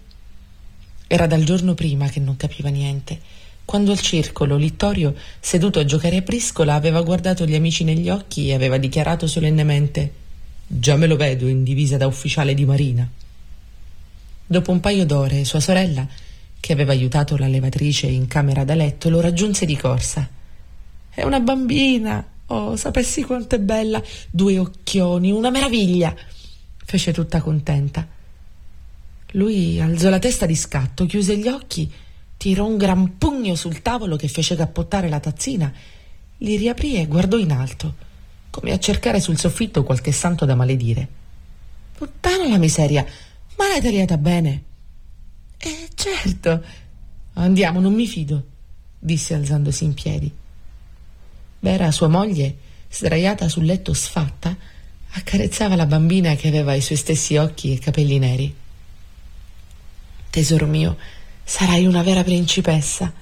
Era 1.07 1.27
dal 1.27 1.43
giorno 1.43 1.73
prima 1.73 2.07
che 2.07 2.21
non 2.21 2.37
capiva 2.37 2.69
niente. 2.69 3.19
Quando 3.65 3.91
al 3.91 3.99
circolo 3.99 4.55
Littorio, 4.55 5.13
seduto 5.41 5.79
a 5.79 5.85
giocare 5.85 6.15
a 6.15 6.21
briscola, 6.21 6.75
aveva 6.75 7.01
guardato 7.01 7.45
gli 7.45 7.55
amici 7.55 7.83
negli 7.83 8.09
occhi 8.09 8.47
e 8.47 8.53
aveva 8.53 8.77
dichiarato 8.77 9.27
solennemente 9.27 10.13
Già 10.73 10.95
me 10.95 11.05
lo 11.05 11.17
vedo 11.17 11.49
in 11.49 11.65
divisa 11.65 11.97
da 11.97 12.07
ufficiale 12.07 12.53
di 12.53 12.63
marina. 12.63 13.05
Dopo 14.47 14.71
un 14.71 14.79
paio 14.79 15.05
d'ore, 15.05 15.43
sua 15.43 15.59
sorella, 15.59 16.07
che 16.61 16.71
aveva 16.71 16.93
aiutato 16.93 17.35
la 17.35 17.47
levatrice 17.47 18.07
in 18.07 18.27
camera 18.27 18.63
da 18.63 18.73
letto, 18.73 19.09
lo 19.09 19.19
raggiunse 19.19 19.65
di 19.65 19.75
corsa. 19.75 20.39
È 21.13 21.23
una 21.23 21.39
bambina! 21.39 22.25
Oh, 22.47 22.75
sapessi 22.75 23.23
quanto 23.23 23.55
è 23.55 23.59
bella! 23.59 24.01
Due 24.29 24.57
occhioni, 24.57 25.31
una 25.31 25.49
meraviglia! 25.49 26.15
fece 26.91 27.13
tutta 27.13 27.39
contenta. 27.39 28.05
Lui 29.31 29.79
alzò 29.79 30.09
la 30.09 30.19
testa 30.19 30.45
di 30.45 30.55
scatto, 30.55 31.05
chiuse 31.05 31.37
gli 31.37 31.47
occhi, 31.47 31.89
tirò 32.35 32.65
un 32.65 32.75
gran 32.75 33.17
pugno 33.17 33.55
sul 33.55 33.81
tavolo 33.81 34.17
che 34.17 34.27
fece 34.27 34.57
cappottare 34.57 35.07
la 35.07 35.21
tazzina, 35.21 35.71
li 36.39 36.57
riaprì 36.57 36.95
e 36.95 37.07
guardò 37.07 37.37
in 37.37 37.53
alto, 37.53 37.95
come 38.49 38.73
a 38.73 38.79
cercare 38.79 39.21
sul 39.21 39.37
soffitto 39.37 39.83
qualche 39.83 40.11
santo 40.11 40.43
da 40.43 40.55
maledire. 40.55 41.07
Puttana 41.93 42.49
la 42.49 42.57
miseria, 42.57 43.05
ma 43.57 43.67
l'hai 43.69 43.79
tagliata 43.79 44.17
bene? 44.17 44.63
Eh, 45.57 45.89
certo. 45.93 46.61
Andiamo, 47.33 47.79
non 47.79 47.93
mi 47.93 48.07
fido, 48.07 48.43
disse 48.99 49.33
alzandosi 49.33 49.85
in 49.85 49.93
piedi. 49.93 50.31
Vera, 51.63 51.91
sua 51.91 52.07
moglie, 52.07 52.55
sdraiata 52.89 53.47
sul 53.47 53.65
letto 53.65 53.93
sfatta, 53.93 54.57
accarezzava 55.11 55.75
la 55.75 55.85
bambina 55.85 56.33
che 56.33 56.47
aveva 56.47 56.73
i 56.73 56.81
suoi 56.81 56.97
stessi 56.97 57.37
occhi 57.37 57.71
e 57.71 57.77
capelli 57.77 58.17
neri. 58.17 58.51
Tesoro 60.31 60.65
mio, 60.65 60.97
sarai 61.43 61.85
una 61.85 62.01
vera 62.01 62.23
principessa. 62.23 63.13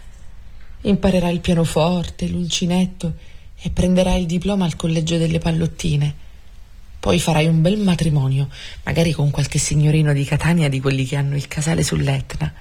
Imparerai 0.81 1.33
il 1.33 1.41
pianoforte, 1.41 2.29
l'uncinetto 2.29 3.15
e 3.59 3.71
prenderai 3.71 4.21
il 4.21 4.25
diploma 4.25 4.63
al 4.63 4.77
collegio 4.77 5.17
delle 5.17 5.39
pallottine. 5.39 6.15
Poi 6.97 7.19
farai 7.19 7.47
un 7.47 7.61
bel 7.61 7.77
matrimonio, 7.77 8.47
magari 8.83 9.11
con 9.11 9.31
qualche 9.31 9.59
signorino 9.59 10.13
di 10.13 10.23
Catania 10.23 10.69
di 10.69 10.79
quelli 10.79 11.03
che 11.03 11.17
hanno 11.17 11.35
il 11.35 11.49
casale 11.49 11.83
sull'Etna, 11.83 12.53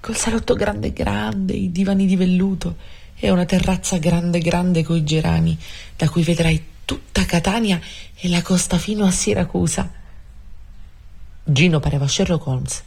col 0.00 0.16
salotto 0.16 0.54
grande 0.54 0.94
grande, 0.94 1.52
i 1.52 1.70
divani 1.70 2.06
di 2.06 2.16
velluto 2.16 2.76
e 3.16 3.30
una 3.30 3.44
terrazza 3.44 3.98
grande 3.98 4.38
grande 4.40 4.82
coi 4.82 5.02
gerani, 5.04 5.58
da 5.96 6.08
cui 6.08 6.22
vedrai 6.22 6.62
tutta 6.84 7.24
Catania 7.24 7.80
e 8.14 8.28
la 8.28 8.42
costa 8.42 8.78
fino 8.78 9.04
a 9.04 9.10
Siracusa. 9.10 9.90
Gino 11.44 11.80
pareva 11.80 12.08
Sherlock 12.08 12.46
Holmes 12.46 12.82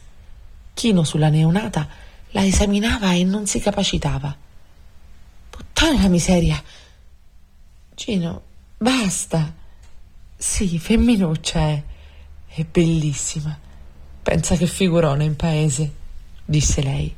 Chino 0.74 1.04
sulla 1.04 1.28
neonata 1.28 1.86
la 2.30 2.44
esaminava 2.44 3.12
e 3.12 3.24
non 3.24 3.46
si 3.46 3.60
capacitava. 3.60 4.34
Puttana 5.50 6.08
miseria! 6.08 6.62
Gino, 7.94 8.42
basta! 8.78 9.52
Sì, 10.36 10.78
femminuccia 10.78 11.60
è. 11.60 11.82
È 12.46 12.64
bellissima. 12.64 13.58
Pensa 14.22 14.56
che 14.56 14.66
figurone 14.66 15.24
in 15.24 15.36
paese, 15.36 15.92
disse 16.44 16.82
lei. 16.82 17.14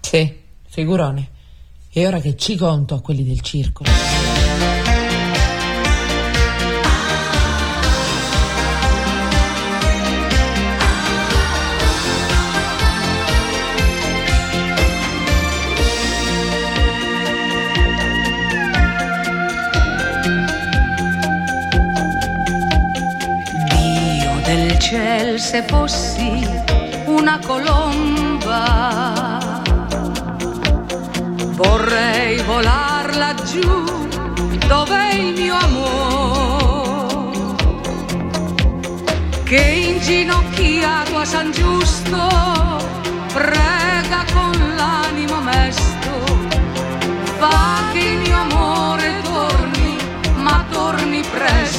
Sì, 0.00 0.40
figurone. 0.68 1.30
E 1.98 2.06
ora 2.06 2.20
che 2.20 2.36
ci 2.36 2.54
conto 2.56 2.94
a 2.94 3.00
quelli 3.00 3.24
del 3.24 3.40
circolo. 3.40 3.90
ciel 24.78 25.40
se 25.40 25.64
fossi 25.64 26.48
una 27.06 27.38
colomba. 27.44 29.17
Laggiù 33.28 33.84
dove 34.66 35.10
il 35.12 35.38
mio 35.38 35.54
amore, 35.54 37.56
che 39.44 39.60
inginocchiato 39.60 41.18
a 41.18 41.24
San 41.26 41.52
Giusto 41.52 42.26
prega 43.34 44.24
con 44.32 44.74
l'animo 44.76 45.40
mesto, 45.40 46.10
fa 47.38 47.82
che 47.92 47.98
il 47.98 48.18
mio 48.20 48.36
amore 48.36 49.20
torni, 49.22 49.98
ma 50.36 50.64
torni 50.70 51.20
presto. 51.20 51.77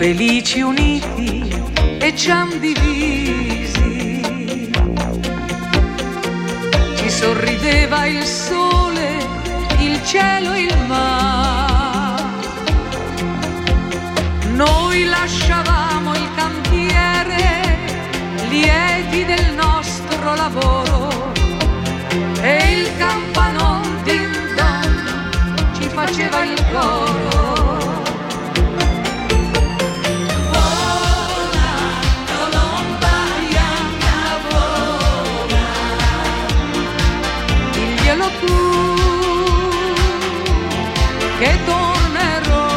Felici 0.00 0.62
uniti 0.62 1.46
e 1.98 2.14
han 2.30 2.58
divisi. 2.58 4.22
Ci 6.96 7.10
sorrideva 7.10 8.06
il 8.06 8.24
sole, 8.24 9.18
il 9.80 10.02
cielo 10.02 10.54
e 10.54 10.62
il 10.62 10.78
mare. 10.86 12.22
Noi 14.54 15.04
lasciavamo 15.04 15.79
che 41.40 41.58
tornerò. 41.64 42.68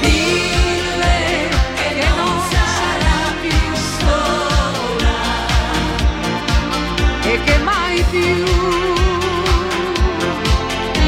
Dille 0.00 1.18
che 1.74 2.06
non 2.16 2.34
sarà 2.52 3.18
più 3.42 3.64
sola 3.98 5.20
e 7.24 7.42
che 7.42 7.58
mai 7.58 8.04
più 8.10 8.44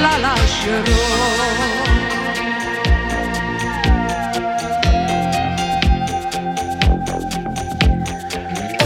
la 0.00 0.16
lascerò. 0.18 1.02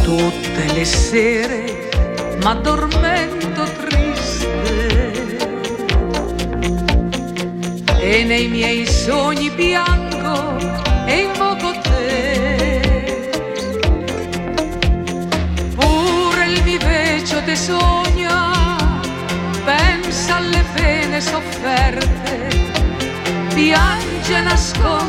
Tutte 0.02 0.72
le 0.74 0.84
sere 0.84 1.88
m'addormento 2.42 2.87
piango 9.58 10.56
e 11.04 11.22
invoco 11.22 11.72
te. 11.80 13.30
Pure 15.74 16.44
il 16.46 16.62
vivecio 16.62 17.42
te 17.42 17.56
sogna, 17.56 18.76
pensa 19.64 20.36
alle 20.36 20.64
pene 20.74 21.20
sofferte, 21.20 22.48
piange, 23.52 24.40
nasconde 24.42 25.07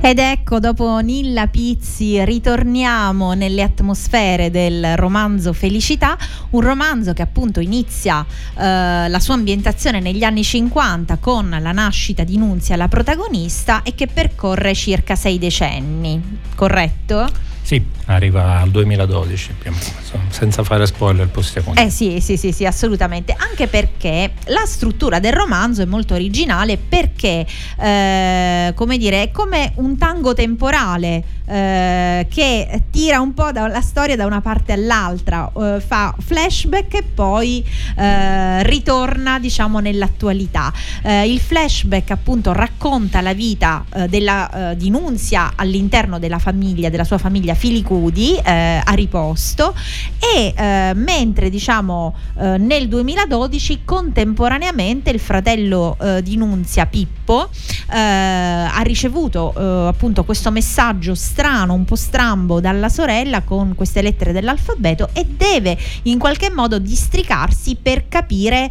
Ed 0.00 0.20
ecco, 0.20 0.60
dopo 0.60 0.98
Nilla 1.00 1.48
Pizzi 1.48 2.24
ritorniamo 2.24 3.34
nelle 3.34 3.62
atmosfere 3.62 4.50
del 4.50 4.96
romanzo 4.96 5.52
Felicità, 5.52 6.16
un 6.50 6.60
romanzo 6.60 7.12
che 7.12 7.20
appunto 7.20 7.60
inizia 7.60 8.24
eh, 8.24 9.08
la 9.08 9.18
sua 9.20 9.34
ambientazione 9.34 10.00
negli 10.00 10.22
anni 10.22 10.44
50 10.44 11.16
con 11.18 11.54
la 11.60 11.72
nascita 11.72 12.22
di 12.22 12.38
Nunzia, 12.38 12.76
la 12.76 12.88
protagonista, 12.88 13.82
e 13.82 13.94
che 13.94 14.06
percorre 14.06 14.72
circa 14.74 15.16
sei 15.16 15.38
decenni, 15.38 16.38
corretto? 16.54 17.47
Sì, 17.68 17.84
arriva 18.06 18.60
al 18.60 18.70
2012 18.70 19.52
più 19.58 19.70
o 19.70 19.74
meno, 19.74 19.84
insomma, 20.00 20.24
senza 20.30 20.64
fare 20.64 20.86
spoiler 20.86 21.28
possiamo 21.28 21.74
dire. 21.74 21.84
Eh 21.84 21.90
sì, 21.90 22.18
sì, 22.18 22.38
sì, 22.38 22.50
sì, 22.50 22.64
assolutamente. 22.64 23.36
Anche 23.36 23.66
perché 23.66 24.32
la 24.46 24.64
struttura 24.64 25.18
del 25.18 25.34
romanzo 25.34 25.82
è 25.82 25.84
molto 25.84 26.14
originale 26.14 26.78
perché, 26.78 27.46
eh, 27.78 28.72
come 28.74 28.96
dire, 28.96 29.24
è 29.24 29.30
come 29.30 29.72
un 29.74 29.98
tango 29.98 30.32
temporale 30.32 31.22
eh, 31.44 32.26
che 32.30 32.82
tira 32.90 33.20
un 33.20 33.34
po' 33.34 33.50
la 33.50 33.80
storia 33.82 34.16
da 34.16 34.24
una 34.24 34.40
parte 34.40 34.72
all'altra, 34.72 35.50
eh, 35.54 35.82
fa 35.86 36.14
flashback 36.18 36.94
e 36.94 37.02
poi 37.02 37.62
eh, 37.96 38.62
ritorna, 38.62 39.38
diciamo, 39.38 39.80
nell'attualità. 39.80 40.72
Eh, 41.02 41.30
il 41.30 41.38
flashback 41.38 42.12
appunto 42.12 42.54
racconta 42.54 43.20
la 43.20 43.34
vita 43.34 43.84
eh, 43.94 44.08
della, 44.08 44.74
di 44.74 44.88
Nunzia 44.88 45.52
all'interno 45.54 46.18
della 46.18 46.38
famiglia, 46.38 46.88
della 46.88 47.04
sua 47.04 47.18
famiglia 47.18 47.56
Filicudi 47.58 48.36
eh, 48.36 48.80
a 48.84 48.92
riposto 48.92 49.74
e 50.20 50.54
eh, 50.56 50.92
mentre 50.94 51.50
diciamo 51.50 52.14
eh, 52.38 52.56
nel 52.58 52.86
2012 52.86 53.80
contemporaneamente 53.84 55.10
il 55.10 55.18
fratello 55.18 55.96
eh, 56.00 56.22
di 56.22 56.36
Nunzia 56.36 56.86
Pippo 56.86 57.48
eh, 57.90 57.98
ha 57.98 58.80
ricevuto 58.82 59.52
appunto 59.58 60.24
questo 60.24 60.50
messaggio 60.50 61.14
strano, 61.14 61.72
un 61.72 61.84
po' 61.84 61.96
strambo 61.96 62.60
dalla 62.60 62.88
sorella 62.88 63.42
con 63.42 63.74
queste 63.74 64.02
lettere 64.02 64.32
dell'alfabeto 64.32 65.10
e 65.12 65.26
deve 65.26 65.76
in 66.02 66.18
qualche 66.18 66.50
modo 66.50 66.78
districarsi 66.78 67.76
per 67.80 68.08
capire 68.08 68.70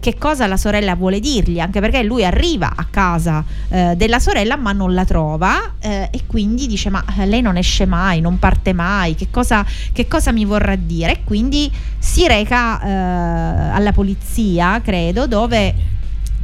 che 0.00 0.16
cosa 0.16 0.46
la 0.46 0.56
sorella 0.56 0.94
vuole 0.94 1.20
dirgli, 1.20 1.58
anche 1.58 1.80
perché 1.80 2.02
lui 2.02 2.24
arriva 2.24 2.72
a 2.74 2.86
casa 2.88 3.44
della 3.68 4.18
sorella 4.18 4.56
ma 4.56 4.72
non 4.72 4.94
la 4.94 5.04
trova 5.04 5.74
e 5.80 6.22
quindi 6.26 6.66
dice 6.66 6.90
ma 6.90 7.04
lei 7.24 7.40
non 7.40 7.56
esce 7.56 7.84
mai, 7.86 8.20
non 8.28 8.38
parte 8.38 8.72
mai, 8.72 9.14
che 9.14 9.28
cosa, 9.30 9.64
che 9.92 10.06
cosa 10.06 10.32
mi 10.32 10.44
vorrà 10.44 10.76
dire? 10.76 11.12
E 11.12 11.24
quindi 11.24 11.70
si 11.98 12.26
reca 12.26 12.80
eh, 12.80 13.70
alla 13.72 13.92
polizia, 13.92 14.80
credo, 14.82 15.26
dove 15.26 15.74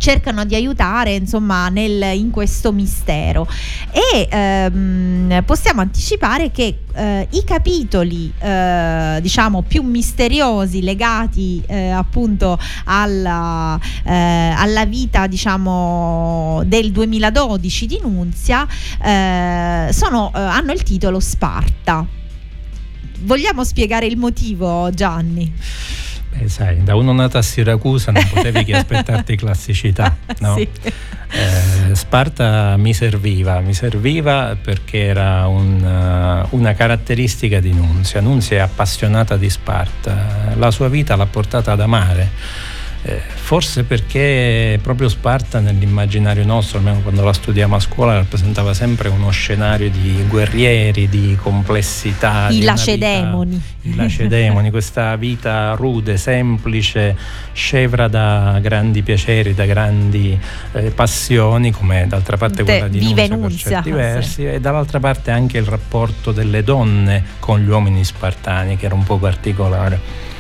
cercano 0.05 0.45
di 0.45 0.55
aiutare 0.55 1.14
insomma 1.14 1.71
nel, 1.71 2.14
in 2.14 2.29
questo 2.31 2.73
mistero 2.73 3.49
e 3.90 4.29
ehm, 4.31 5.43
possiamo 5.47 5.81
anticipare 5.81 6.51
che 6.51 6.81
eh, 6.93 7.27
i 7.31 7.43
capitoli 7.43 8.31
eh, 8.38 9.19
diciamo 9.23 9.62
più 9.62 9.83
misteriosi 9.83 10.83
legati 10.83 11.62
eh, 11.67 11.88
appunto 11.88 12.59
alla, 12.85 13.81
eh, 14.05 14.12
alla, 14.55 14.85
vita 14.85 15.27
diciamo 15.27 16.62
del 16.67 16.93
2012 16.93 17.87
di 17.87 17.99
Nunzia 18.03 18.67
eh, 19.03 19.88
sono, 19.90 20.31
eh, 20.35 20.38
hanno 20.38 20.73
il 20.73 20.83
titolo 20.83 21.19
Sparta 21.19 22.07
vogliamo 23.21 23.64
spiegare 23.64 24.05
il 24.05 24.19
motivo 24.19 24.90
Gianni? 24.93 25.51
Eh, 26.38 26.49
sai, 26.49 26.83
da 26.83 26.97
uno 26.97 27.12
nato 27.12 27.38
a 27.38 27.42
Siracusa 27.42 28.11
non 28.11 28.27
potevi 28.33 28.64
che 28.64 28.75
aspettarti 28.77 29.37
classicità, 29.37 30.16
no? 30.40 30.57
Sì. 30.57 30.68
Eh, 31.31 31.94
Sparta 31.94 32.77
mi 32.77 32.94
serviva, 32.94 33.61
mi 33.61 33.75
serviva 33.75 34.57
perché 34.61 35.05
era 35.05 35.47
un, 35.47 35.83
uh, 35.83 36.57
una 36.57 36.75
caratteristica 36.75 37.61
di 37.61 37.73
Nunzia. 37.73 38.20
Nunzia 38.20 38.59
è 38.59 38.61
appassionata 38.61 39.37
di 39.37 39.51
Sparta, 39.51 40.55
la 40.57 40.70
sua 40.70 40.88
vita 40.88 41.16
l'ha 41.16 41.27
portata 41.27 41.73
ad 41.73 41.81
amare 41.81 42.73
eh, 43.07 43.21
forse 43.35 43.85
perché 43.85 44.79
proprio 44.83 45.11
Sparta 45.11 45.61
nell'immaginario 45.61 46.43
nostro, 46.47 46.79
almeno 46.79 47.01
quando 47.01 47.23
la 47.23 47.35
studiamo 47.35 47.77
a 47.77 47.81
scuola, 47.81 48.14
rappresentava 48.14 48.73
sempre 48.73 49.11
uno 49.11 49.29
scenario 49.29 49.90
di 49.90 50.25
guerrieri, 50.27 51.11
di 51.11 51.37
complessità. 51.38 52.49
I 52.49 52.61
di 52.61 52.62
lacedemoni. 52.62 53.62
Vita, 53.83 53.95
I 53.95 53.95
lacedemoni, 53.95 54.71
questa 54.71 55.14
vita 55.17 55.75
rude, 55.75 56.17
semplice, 56.17 57.14
scevra 57.53 58.09
da 58.09 58.59
grandi 58.62 59.03
piaceri, 59.03 59.53
da 59.53 59.67
grandi 59.67 60.38
eh, 60.73 60.90
passioni, 60.90 61.73
come 61.73 62.07
d'altra 62.09 62.38
parte 62.38 62.64
quella 62.64 62.88
di 62.88 63.01
Nunzia, 63.01 63.27
Nunzia, 63.27 63.49
per 63.49 63.53
certi 63.53 63.90
versi, 63.90 64.33
sì. 64.33 64.47
e 64.47 64.61
dall'altra 64.61 64.99
parte 64.99 65.31
anche 65.31 65.59
il 65.59 65.67
rapporto 65.67 66.33
delle 66.33 66.64
donne 66.64 67.23
con 67.38 67.61
gli 67.61 67.69
uomini 67.69 68.03
spartani, 68.03 68.79
che 68.79 68.87
era 68.87 68.95
un 68.95 69.05
po' 69.05 69.19
particolare. 69.19 70.33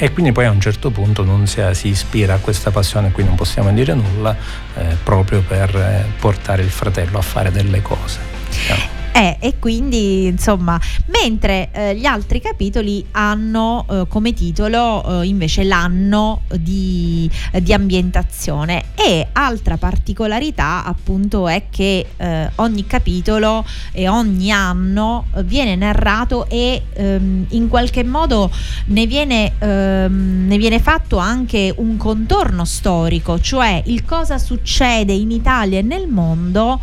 E 0.00 0.12
quindi 0.12 0.30
poi 0.30 0.44
a 0.44 0.52
un 0.52 0.60
certo 0.60 0.90
punto 0.90 1.24
Nunzia 1.24 1.74
si 1.74 1.88
ispira 1.88 2.34
a 2.34 2.38
questa 2.38 2.70
passione, 2.70 3.10
qui 3.10 3.24
non 3.24 3.34
possiamo 3.34 3.72
dire 3.72 3.94
nulla, 3.94 4.36
eh, 4.76 4.96
proprio 5.02 5.42
per 5.42 5.74
eh, 5.74 6.04
portare 6.20 6.62
il 6.62 6.70
fratello 6.70 7.18
a 7.18 7.22
fare 7.22 7.50
delle 7.50 7.82
cose. 7.82 8.20
No. 8.68 8.97
Eh, 9.12 9.36
e 9.40 9.58
quindi 9.58 10.26
insomma, 10.26 10.80
mentre 11.06 11.70
eh, 11.72 11.96
gli 11.96 12.04
altri 12.04 12.40
capitoli 12.40 13.04
hanno 13.12 13.84
eh, 13.90 14.06
come 14.08 14.32
titolo 14.32 15.22
eh, 15.22 15.26
invece 15.26 15.64
l'anno 15.64 16.42
di, 16.56 17.28
di, 17.60 17.72
ambientazione. 17.72 18.84
E 18.94 19.28
altra 19.32 19.76
particolarità 19.76 20.84
appunto 20.84 21.48
è 21.48 21.64
che 21.70 22.06
eh, 22.16 22.50
ogni 22.56 22.86
capitolo 22.86 23.64
e 23.92 24.08
ogni 24.08 24.50
anno 24.52 25.26
viene 25.44 25.74
narrato 25.74 26.48
e 26.48 26.82
ehm, 26.92 27.46
in 27.50 27.68
qualche 27.68 28.04
modo 28.04 28.50
ne 28.86 29.06
viene, 29.06 29.52
ehm, 29.58 30.46
ne 30.46 30.58
viene 30.58 30.78
fatto 30.78 31.18
anche 31.18 31.72
un 31.76 31.96
contorno 31.96 32.64
storico, 32.64 33.40
cioè 33.40 33.82
il 33.86 34.04
cosa 34.04 34.38
succede 34.38 35.12
in 35.12 35.30
Italia 35.30 35.78
e 35.78 35.82
nel 35.82 36.08
mondo 36.08 36.80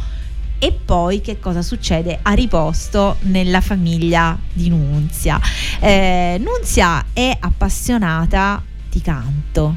e 0.60 0.72
poi 0.72 1.22
che 1.22 1.40
cosa 1.40 1.62
succede 1.62 2.20
a 2.22 2.34
riposto 2.34 3.18
nella 3.22 3.62
famiglia 3.62 4.38
di 4.52 4.70
Nunzia. 4.70 5.40
Eh, 5.80 6.40
Nunzia 6.40 7.06
è 7.14 7.36
appassionata 7.40 8.64
di 8.90 9.02
canto. 9.02 9.76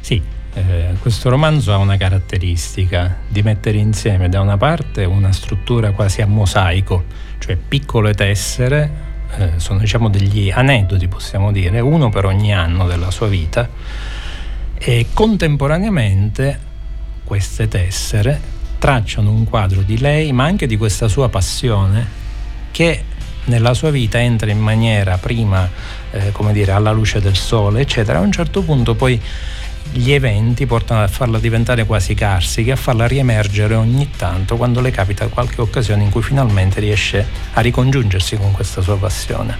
Sì, 0.00 0.22
eh, 0.54 0.94
questo 1.00 1.28
romanzo 1.28 1.72
ha 1.72 1.76
una 1.76 1.96
caratteristica 1.96 3.18
di 3.28 3.42
mettere 3.42 3.78
insieme 3.78 4.28
da 4.28 4.40
una 4.40 4.56
parte 4.56 5.04
una 5.04 5.32
struttura 5.32 5.90
quasi 5.90 6.22
a 6.22 6.26
mosaico, 6.26 7.04
cioè 7.38 7.56
piccole 7.56 8.14
tessere, 8.14 8.90
eh, 9.36 9.52
sono 9.56 9.80
diciamo 9.80 10.08
degli 10.08 10.50
aneddoti 10.50 11.08
possiamo 11.08 11.52
dire, 11.52 11.80
uno 11.80 12.08
per 12.08 12.24
ogni 12.24 12.54
anno 12.54 12.86
della 12.86 13.10
sua 13.10 13.26
vita 13.26 13.68
e 14.78 15.06
contemporaneamente 15.12 16.60
queste 17.24 17.66
tessere 17.66 18.54
tracciano 18.86 19.32
un 19.32 19.42
quadro 19.42 19.82
di 19.82 19.98
lei, 19.98 20.30
ma 20.30 20.44
anche 20.44 20.68
di 20.68 20.76
questa 20.76 21.08
sua 21.08 21.28
passione 21.28 22.06
che 22.70 23.02
nella 23.46 23.74
sua 23.74 23.90
vita 23.90 24.20
entra 24.20 24.48
in 24.48 24.60
maniera 24.60 25.18
prima, 25.18 25.68
eh, 26.12 26.30
come 26.30 26.52
dire, 26.52 26.70
alla 26.70 26.92
luce 26.92 27.20
del 27.20 27.34
sole, 27.34 27.80
eccetera. 27.80 28.20
A 28.20 28.22
un 28.22 28.30
certo 28.30 28.62
punto 28.62 28.94
poi 28.94 29.20
gli 29.90 30.12
eventi 30.12 30.66
portano 30.66 31.02
a 31.02 31.08
farla 31.08 31.40
diventare 31.40 31.84
quasi 31.84 32.14
carsica, 32.14 32.74
a 32.74 32.76
farla 32.76 33.08
riemergere 33.08 33.74
ogni 33.74 34.08
tanto 34.16 34.56
quando 34.56 34.80
le 34.80 34.92
capita 34.92 35.26
qualche 35.26 35.60
occasione 35.60 36.04
in 36.04 36.10
cui 36.10 36.22
finalmente 36.22 36.78
riesce 36.78 37.26
a 37.54 37.60
ricongiungersi 37.60 38.36
con 38.36 38.52
questa 38.52 38.82
sua 38.82 38.96
passione. 38.96 39.58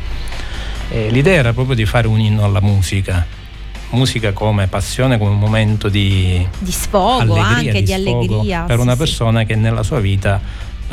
E 0.88 1.10
l'idea 1.10 1.34
era 1.34 1.52
proprio 1.52 1.74
di 1.74 1.84
fare 1.84 2.06
un 2.06 2.20
inno 2.20 2.44
alla 2.44 2.60
musica, 2.60 3.26
musica 3.90 4.32
come 4.32 4.66
passione, 4.66 5.18
come 5.18 5.30
un 5.30 5.38
momento 5.38 5.88
di, 5.88 6.46
di 6.58 6.72
sfogo, 6.72 7.34
allegria, 7.34 7.70
anche 7.70 7.82
di, 7.82 7.92
sfogo 7.92 8.18
allegria 8.18 8.62
per 8.62 8.76
sì, 8.76 8.82
una 8.82 8.92
sì. 8.92 8.98
persona 8.98 9.44
che 9.44 9.54
nella 9.54 9.82
sua 9.82 10.00
vita 10.00 10.40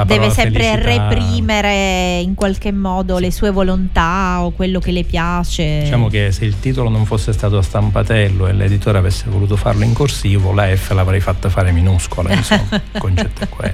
deve 0.06 0.29
sempre 0.32 0.63
felicità- 0.63 1.08
reprimere 1.08 2.19
in 2.19 2.34
qualche 2.34 2.71
modo 2.71 3.19
le 3.19 3.32
sue 3.32 3.51
volontà 3.51 4.43
o 4.43 4.51
quello 4.51 4.79
che 4.79 4.91
le 4.91 5.03
piace. 5.03 5.82
Diciamo 5.84 6.08
che 6.08 6.32
se 6.32 6.45
il 6.45 6.60
titolo 6.60 6.89
non 6.89 7.06
fosse 7.06 7.32
stato 7.34 7.58
a 7.58 7.62
stampatello 7.62 8.47
e 8.47 8.53
l'editore 8.53 8.97
avesse 8.97 9.25
voluto 9.29 9.56
farlo 9.56 9.84
in 9.84 9.93
corsivo, 9.93 10.51
la 10.51 10.75
F 10.75 10.91
l'avrei 10.91 11.19
fatta 11.19 11.49
fare 11.49 11.71
minuscola, 11.71 12.34
insomma, 12.34 12.67
il 12.91 12.99
concetto 12.99 13.43
è 13.43 13.49
quello. 13.49 13.73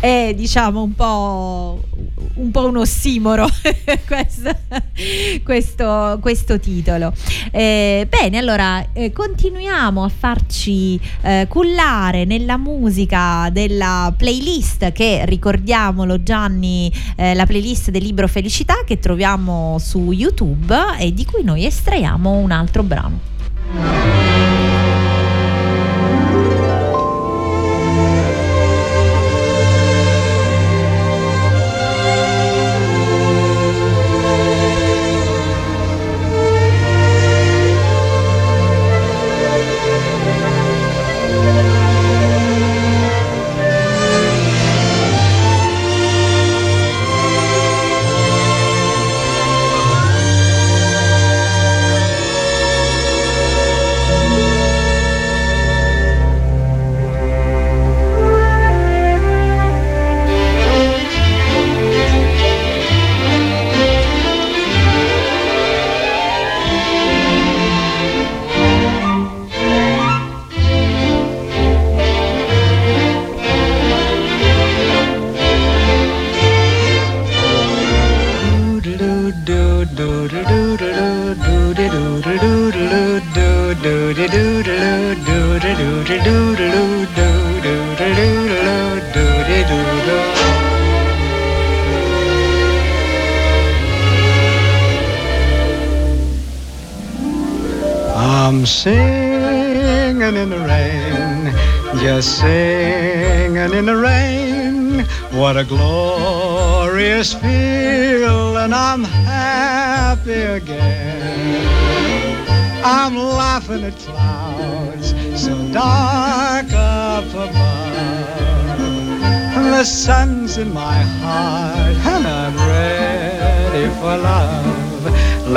è 0.00 0.32
diciamo 0.34 0.82
un 0.82 0.94
po', 0.94 1.82
un 2.34 2.50
po' 2.50 2.66
un 2.66 2.78
ossimoro 2.78 3.46
questo, 4.06 4.50
questo, 5.44 6.18
questo 6.20 6.58
titolo. 6.58 7.12
Eh, 7.50 8.06
bene, 8.08 8.38
allora 8.38 8.86
eh, 8.92 9.12
continuiamo 9.12 10.02
a 10.02 10.08
farci 10.08 10.98
eh, 11.22 11.46
cullare 11.48 12.24
nella 12.24 12.56
musica 12.56 13.50
della 13.50 14.12
playlist 14.16 14.77
che 14.92 15.24
ricordiamolo 15.24 16.22
Gianni, 16.22 16.92
eh, 17.16 17.34
la 17.34 17.46
playlist 17.46 17.90
del 17.90 18.02
libro 18.02 18.28
Felicità 18.28 18.84
che 18.86 18.98
troviamo 18.98 19.76
su 19.78 20.12
YouTube 20.12 20.74
e 20.98 21.12
di 21.12 21.24
cui 21.24 21.42
noi 21.42 21.64
estraiamo 21.64 22.30
un 22.30 22.50
altro 22.50 22.82
brano. 22.82 24.27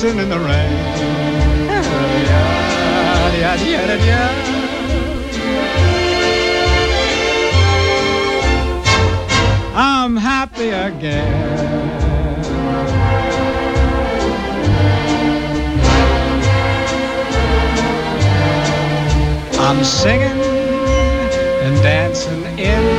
dancing 0.00 0.20
in 0.20 0.28
the 0.28 0.38
rain. 0.38 0.78
I'm 9.74 10.16
happy 10.16 10.70
again. 10.70 11.58
I'm 19.58 19.82
singing 19.82 20.40
and 21.64 21.82
dancing 21.82 22.44
in 22.56 22.97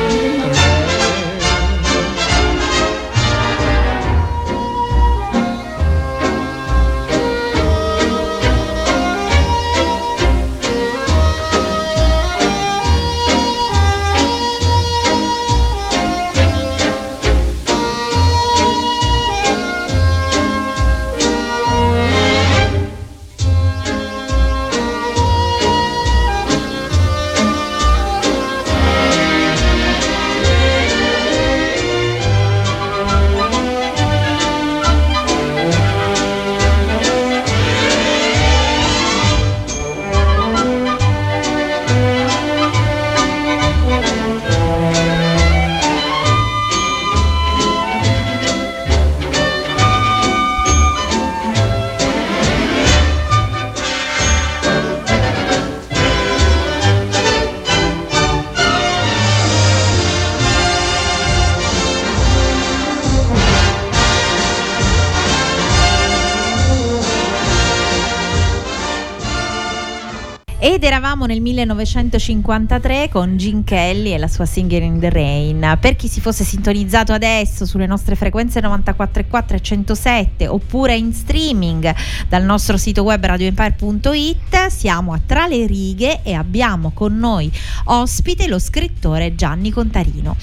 Ed 70.72 70.84
eravamo 70.84 71.26
nel 71.26 71.42
1953 71.42 73.10
con 73.10 73.38
Gene 73.38 73.64
Kelly 73.64 74.14
e 74.14 74.20
la 74.20 74.28
sua 74.28 74.46
Singing 74.46 74.84
in 74.84 75.00
the 75.00 75.10
Rain. 75.10 75.78
Per 75.82 75.96
chi 75.96 76.08
si 76.08 76.22
fosse 76.22 76.44
sintonizzato 76.44 77.12
adesso 77.12 77.66
sulle 77.66 77.88
nostre 77.88 78.16
frequenze 78.16 78.60
94.4 78.60 79.54
e 79.56 79.62
107 79.62 80.48
oppure 80.48 80.96
in 80.96 81.12
streaming 81.12 81.92
dal 82.28 82.44
nostro 82.44 82.78
sito 82.78 83.02
web 83.02 83.26
radioempire.it, 83.26 84.68
siamo 84.68 85.14
a 85.14 85.20
Tra 85.26 85.48
le 85.48 85.66
righe 85.66 86.22
e 86.22 86.34
abbiamo 86.36 86.92
con 86.94 87.18
noi 87.18 87.52
ospite 87.86 88.48
lo 88.48 88.60
scrittore 88.60 89.34
Gianni 89.34 89.72
Contarino. 89.72 90.36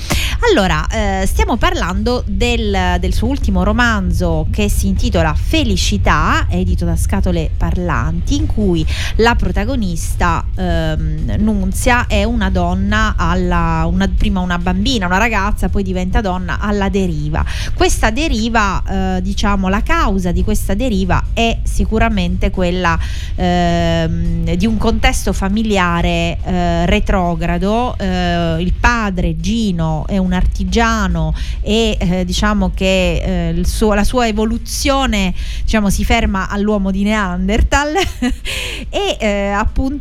Allora, 0.50 0.88
eh, 0.88 1.26
stiamo 1.26 1.56
parlando 1.56 2.24
del, 2.26 2.96
del 2.98 3.14
suo 3.14 3.28
ultimo 3.28 3.62
romanzo 3.62 4.48
che 4.50 4.68
si 4.68 4.88
intitola 4.88 5.34
Felicità, 5.34 6.48
edito 6.50 6.84
da 6.84 6.96
Scatole 6.96 7.48
Parlanti, 7.56 8.34
in 8.34 8.46
cui 8.46 8.84
la 9.18 9.36
protagonista 9.36 10.14
questa 10.16 10.42
ehm, 10.56 11.34
Nunzia 11.38 12.06
è 12.06 12.24
una 12.24 12.48
donna 12.48 13.14
alla 13.18 13.84
una, 13.86 14.08
prima 14.08 14.40
una 14.40 14.56
bambina, 14.56 15.04
una 15.04 15.18
ragazza, 15.18 15.68
poi 15.68 15.82
diventa 15.82 16.22
donna 16.22 16.58
alla 16.58 16.88
deriva. 16.88 17.44
Questa 17.74 18.10
deriva, 18.10 18.82
eh, 19.16 19.22
diciamo, 19.22 19.68
la 19.68 19.82
causa 19.82 20.32
di 20.32 20.42
questa 20.42 20.72
deriva 20.72 21.22
è 21.34 21.58
sicuramente 21.64 22.50
quella 22.50 22.98
ehm, 23.34 24.54
di 24.54 24.66
un 24.66 24.78
contesto 24.78 25.34
familiare 25.34 26.38
eh, 26.42 26.86
retrogrado. 26.86 27.94
Eh, 27.98 28.56
il 28.60 28.72
padre 28.72 29.38
Gino 29.38 30.06
è 30.06 30.16
un 30.16 30.32
artigiano 30.32 31.34
e 31.60 31.96
eh, 32.00 32.24
diciamo 32.24 32.70
che 32.74 33.50
eh, 33.50 33.64
suo, 33.64 33.92
la 33.92 34.04
sua 34.04 34.26
evoluzione 34.26 35.34
diciamo, 35.62 35.90
si 35.90 36.04
ferma 36.04 36.48
all'uomo 36.48 36.90
di 36.90 37.02
Neanderthal 37.02 37.92
e 38.88 39.16
eh, 39.20 39.50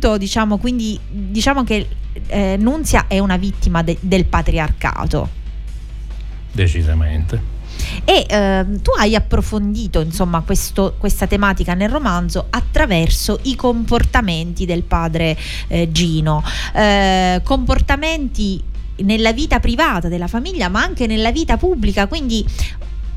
appunto 0.06 0.16
diciamo 0.16 0.58
quindi 0.58 0.98
diciamo 1.08 1.64
che 1.64 1.88
eh, 2.28 2.56
Nunzia 2.58 3.06
è 3.08 3.18
una 3.18 3.36
vittima 3.36 3.82
de- 3.82 3.98
del 4.00 4.24
patriarcato. 4.24 5.44
Decisamente. 6.52 7.54
E 8.04 8.24
eh, 8.26 8.64
tu 8.80 8.92
hai 8.96 9.14
approfondito 9.14 10.00
insomma 10.00 10.40
questo, 10.40 10.94
questa 10.96 11.26
tematica 11.26 11.74
nel 11.74 11.90
romanzo 11.90 12.46
attraverso 12.48 13.40
i 13.42 13.54
comportamenti 13.54 14.64
del 14.64 14.82
padre 14.82 15.36
eh, 15.68 15.90
Gino, 15.92 16.42
eh, 16.74 17.42
comportamenti 17.44 18.62
nella 18.98 19.32
vita 19.32 19.60
privata 19.60 20.08
della 20.08 20.26
famiglia 20.26 20.70
ma 20.70 20.82
anche 20.82 21.06
nella 21.06 21.30
vita 21.30 21.58
pubblica, 21.58 22.06
quindi 22.06 22.44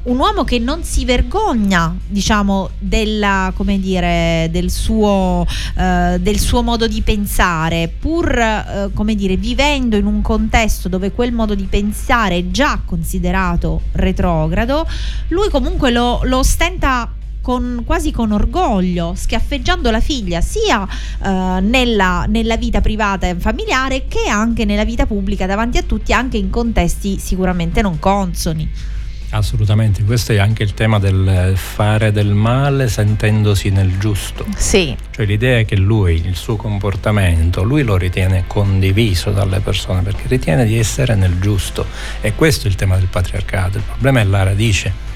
un 0.03 0.17
uomo 0.17 0.43
che 0.43 0.59
non 0.59 0.83
si 0.83 1.03
vergogna, 1.03 1.95
diciamo, 2.07 2.69
della, 2.79 3.53
dire, 3.57 4.47
del, 4.49 4.71
suo, 4.71 5.45
eh, 5.77 6.17
del 6.19 6.39
suo 6.39 6.63
modo 6.63 6.87
di 6.87 7.01
pensare, 7.01 7.91
pur 7.99 8.29
eh, 8.37 8.89
come 8.93 9.15
dire, 9.15 9.35
vivendo 9.35 9.97
in 9.97 10.05
un 10.05 10.21
contesto 10.21 10.87
dove 10.87 11.11
quel 11.11 11.33
modo 11.33 11.53
di 11.53 11.65
pensare 11.65 12.37
è 12.37 12.49
già 12.49 12.81
considerato 12.85 13.81
retrogrado, 13.93 14.87
lui 15.29 15.49
comunque 15.49 15.91
lo, 15.91 16.21
lo 16.23 16.37
ostenta 16.37 17.11
con, 17.41 17.83
quasi 17.85 18.11
con 18.11 18.31
orgoglio, 18.31 19.13
schiaffeggiando 19.15 19.91
la 19.91 19.99
figlia 19.99 20.39
sia 20.39 20.87
eh, 21.23 21.59
nella, 21.61 22.25
nella, 22.27 22.57
vita 22.57 22.79
privata 22.79 23.27
e 23.27 23.35
familiare 23.35 24.05
che 24.07 24.29
anche 24.29 24.65
nella 24.65 24.85
vita 24.85 25.05
pubblica 25.05 25.45
davanti 25.45 25.77
a 25.77 25.83
tutti, 25.83 26.13
anche 26.13 26.37
in 26.37 26.49
contesti 26.49 27.17
sicuramente 27.17 27.81
non 27.81 27.99
consoni. 27.99 28.97
Assolutamente, 29.31 30.03
questo 30.03 30.31
è 30.31 30.37
anche 30.37 30.63
il 30.63 30.73
tema 30.73 30.97
del 30.97 31.53
fare 31.55 32.11
del 32.11 32.33
male 32.33 32.87
sentendosi 32.87 33.69
nel 33.69 33.97
giusto. 33.99 34.45
Sì. 34.55 34.95
Cioè 35.11 35.25
l'idea 35.25 35.59
è 35.59 35.65
che 35.65 35.75
lui, 35.75 36.25
il 36.25 36.35
suo 36.35 36.55
comportamento, 36.55 37.63
lui 37.63 37.83
lo 37.83 37.95
ritiene 37.95 38.45
condiviso 38.47 39.29
dalle 39.31 39.59
persone 39.59 40.01
perché 40.01 40.23
ritiene 40.27 40.65
di 40.65 40.77
essere 40.77 41.13
nel 41.13 41.39
giusto. 41.39 41.85
E 42.21 42.33
questo 42.33 42.67
è 42.67 42.69
il 42.69 42.75
tema 42.75 42.95
del 42.95 43.07
patriarcato. 43.07 43.77
Il 43.77 43.83
problema 43.83 44.19
è 44.19 44.23
la 44.23 44.43
radice 44.43 45.08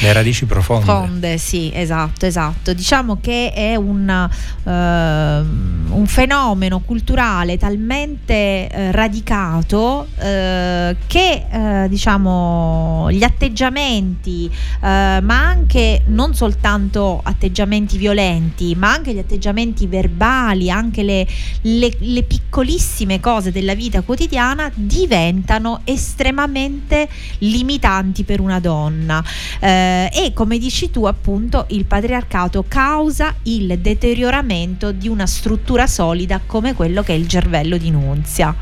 le 0.00 0.12
radici 0.12 0.44
profonde. 0.46 0.84
Profonde, 0.84 1.38
sì, 1.38 1.70
esatto, 1.74 2.26
esatto. 2.26 2.72
Diciamo 2.72 3.18
che 3.20 3.52
è 3.52 3.76
un, 3.76 4.28
uh, 4.62 4.70
un 4.70 6.06
fenomeno 6.06 6.80
culturale 6.80 7.56
talmente 7.56 8.68
uh, 8.70 8.90
radicato 8.90 10.06
uh, 10.16 10.96
che 11.06 11.44
diciamo 11.88 13.10
gli 13.10 13.22
atteggiamenti, 13.22 14.50
ma 14.80 15.20
anche 15.20 16.02
non 16.06 16.34
soltanto 16.34 17.20
atteggiamenti 17.22 17.96
violenti, 17.96 18.74
ma 18.74 18.92
anche 18.92 19.14
gli 19.14 19.18
atteggiamenti 19.18 19.86
verbali, 19.86 20.70
anche 20.70 21.02
le, 21.02 21.26
le, 21.62 21.96
le 21.98 22.22
piccolissime 22.22 23.20
cose 23.20 23.52
della 23.52 23.74
vita 23.74 24.02
quotidiana 24.02 24.70
diventano 24.74 25.80
estremamente 25.84 27.08
limitanti 27.38 28.24
per 28.24 28.40
una 28.40 28.60
donna. 28.60 29.22
Eh, 29.60 29.75
eh, 29.76 30.10
e 30.12 30.32
come 30.32 30.58
dici 30.58 30.90
tu 30.90 31.04
appunto 31.04 31.66
il 31.68 31.84
patriarcato 31.84 32.64
causa 32.66 33.34
il 33.42 33.78
deterioramento 33.78 34.92
di 34.92 35.08
una 35.08 35.26
struttura 35.26 35.86
solida 35.86 36.40
come 36.44 36.74
quello 36.74 37.02
che 37.02 37.12
è 37.12 37.16
il 37.16 37.28
cervello 37.28 37.76
di 37.76 37.90
Nunzia. 37.90 38.54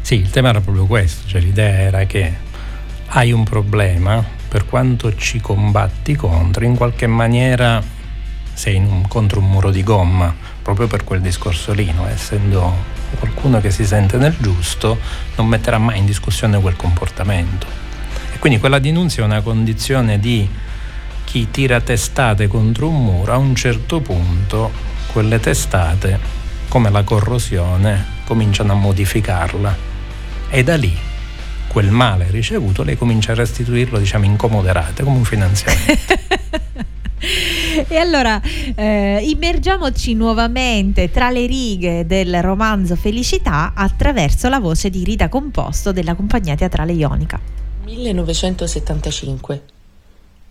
Sì, 0.00 0.14
il 0.14 0.30
tema 0.30 0.50
era 0.50 0.60
proprio 0.60 0.86
questo, 0.86 1.26
cioè 1.26 1.40
l'idea 1.40 1.72
era 1.72 2.04
che 2.04 2.32
hai 3.06 3.32
un 3.32 3.42
problema, 3.44 4.22
per 4.48 4.66
quanto 4.66 5.14
ci 5.16 5.40
combatti 5.40 6.14
contro, 6.14 6.64
in 6.64 6.76
qualche 6.76 7.06
maniera 7.06 7.82
sei 8.52 8.76
un, 8.76 9.06
contro 9.08 9.40
un 9.40 9.48
muro 9.48 9.70
di 9.70 9.82
gomma, 9.82 10.32
proprio 10.62 10.86
per 10.86 11.04
quel 11.04 11.20
discorso 11.20 11.72
lì, 11.72 11.90
no? 11.92 12.06
essendo 12.06 12.72
qualcuno 13.18 13.60
che 13.60 13.70
si 13.70 13.84
sente 13.84 14.16
nel 14.18 14.36
giusto, 14.38 14.98
non 15.36 15.46
metterà 15.46 15.78
mai 15.78 15.98
in 15.98 16.06
discussione 16.06 16.60
quel 16.60 16.76
comportamento. 16.76 17.83
Quindi 18.44 18.60
quella 18.60 18.78
denunzia 18.78 19.22
è 19.22 19.24
una 19.24 19.40
condizione 19.40 20.20
di 20.20 20.46
chi 21.24 21.50
tira 21.50 21.80
testate 21.80 22.46
contro 22.46 22.88
un 22.88 23.02
muro, 23.02 23.32
a 23.32 23.38
un 23.38 23.54
certo 23.54 24.02
punto 24.02 24.70
quelle 25.10 25.40
testate, 25.40 26.18
come 26.68 26.90
la 26.90 27.02
corrosione, 27.04 28.04
cominciano 28.26 28.72
a 28.72 28.74
modificarla 28.74 29.74
e 30.50 30.62
da 30.62 30.76
lì 30.76 30.94
quel 31.68 31.90
male 31.90 32.26
ricevuto 32.28 32.82
lei 32.82 32.98
comincia 32.98 33.32
a 33.32 33.36
restituirlo 33.36 33.98
diciamo 33.98 34.26
incomoderate 34.26 35.04
come 35.04 35.16
un 35.16 35.24
finanziamento. 35.24 36.14
E 37.88 37.96
allora 37.96 38.38
eh, 38.74 39.20
immergiamoci 39.22 40.12
nuovamente 40.12 41.10
tra 41.10 41.30
le 41.30 41.46
righe 41.46 42.04
del 42.04 42.42
romanzo 42.42 42.94
Felicità 42.94 43.72
attraverso 43.74 44.50
la 44.50 44.60
voce 44.60 44.90
di 44.90 45.02
Rita 45.02 45.30
Composto 45.30 45.90
della 45.90 46.14
compagnia 46.14 46.54
teatrale 46.54 46.92
Ionica. 46.92 47.63
1975. 47.84 49.62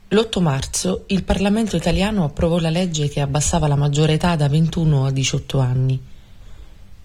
L'8 0.09 0.41
marzo 0.41 1.03
il 1.07 1.23
Parlamento 1.23 1.75
italiano 1.75 2.23
approvò 2.23 2.59
la 2.59 2.69
legge 2.69 3.09
che 3.09 3.21
abbassava 3.21 3.67
la 3.67 3.75
maggiore 3.75 4.13
età 4.13 4.35
da 4.35 4.47
21 4.47 5.05
a 5.07 5.11
18 5.11 5.59
anni. 5.59 5.99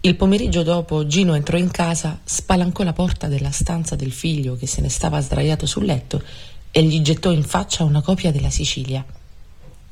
Il 0.01 0.17
pomeriggio 0.17 0.63
dopo 0.63 1.07
Gino 1.07 1.35
entrò 1.35 1.57
in 1.57 1.71
casa, 1.71 2.21
spalancò 2.23 2.85
la 2.85 2.93
porta 2.93 3.27
della 3.27 3.51
stanza 3.51 3.97
del 3.97 4.13
figlio 4.13 4.55
che 4.57 4.67
se 4.67 4.83
ne 4.83 4.91
stava 4.91 5.21
sdraiato 5.21 5.65
sul 5.65 5.87
letto 5.87 6.23
e 6.71 6.83
gli 6.83 7.01
gettò 7.01 7.33
in 7.33 7.43
faccia 7.43 7.85
una 7.85 8.03
copia 8.03 8.31
della 8.31 8.51
Sicilia. 8.51 9.05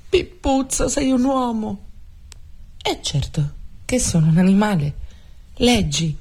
Pippuzza, 0.09 0.89
sei 0.89 1.11
un 1.11 1.25
uomo. 1.25 1.85
Eh 2.83 2.99
certo, 3.01 3.51
che 3.87 3.99
sono 3.99 4.27
un 4.27 4.37
animale. 4.37 4.95
Leggi. 5.57 6.15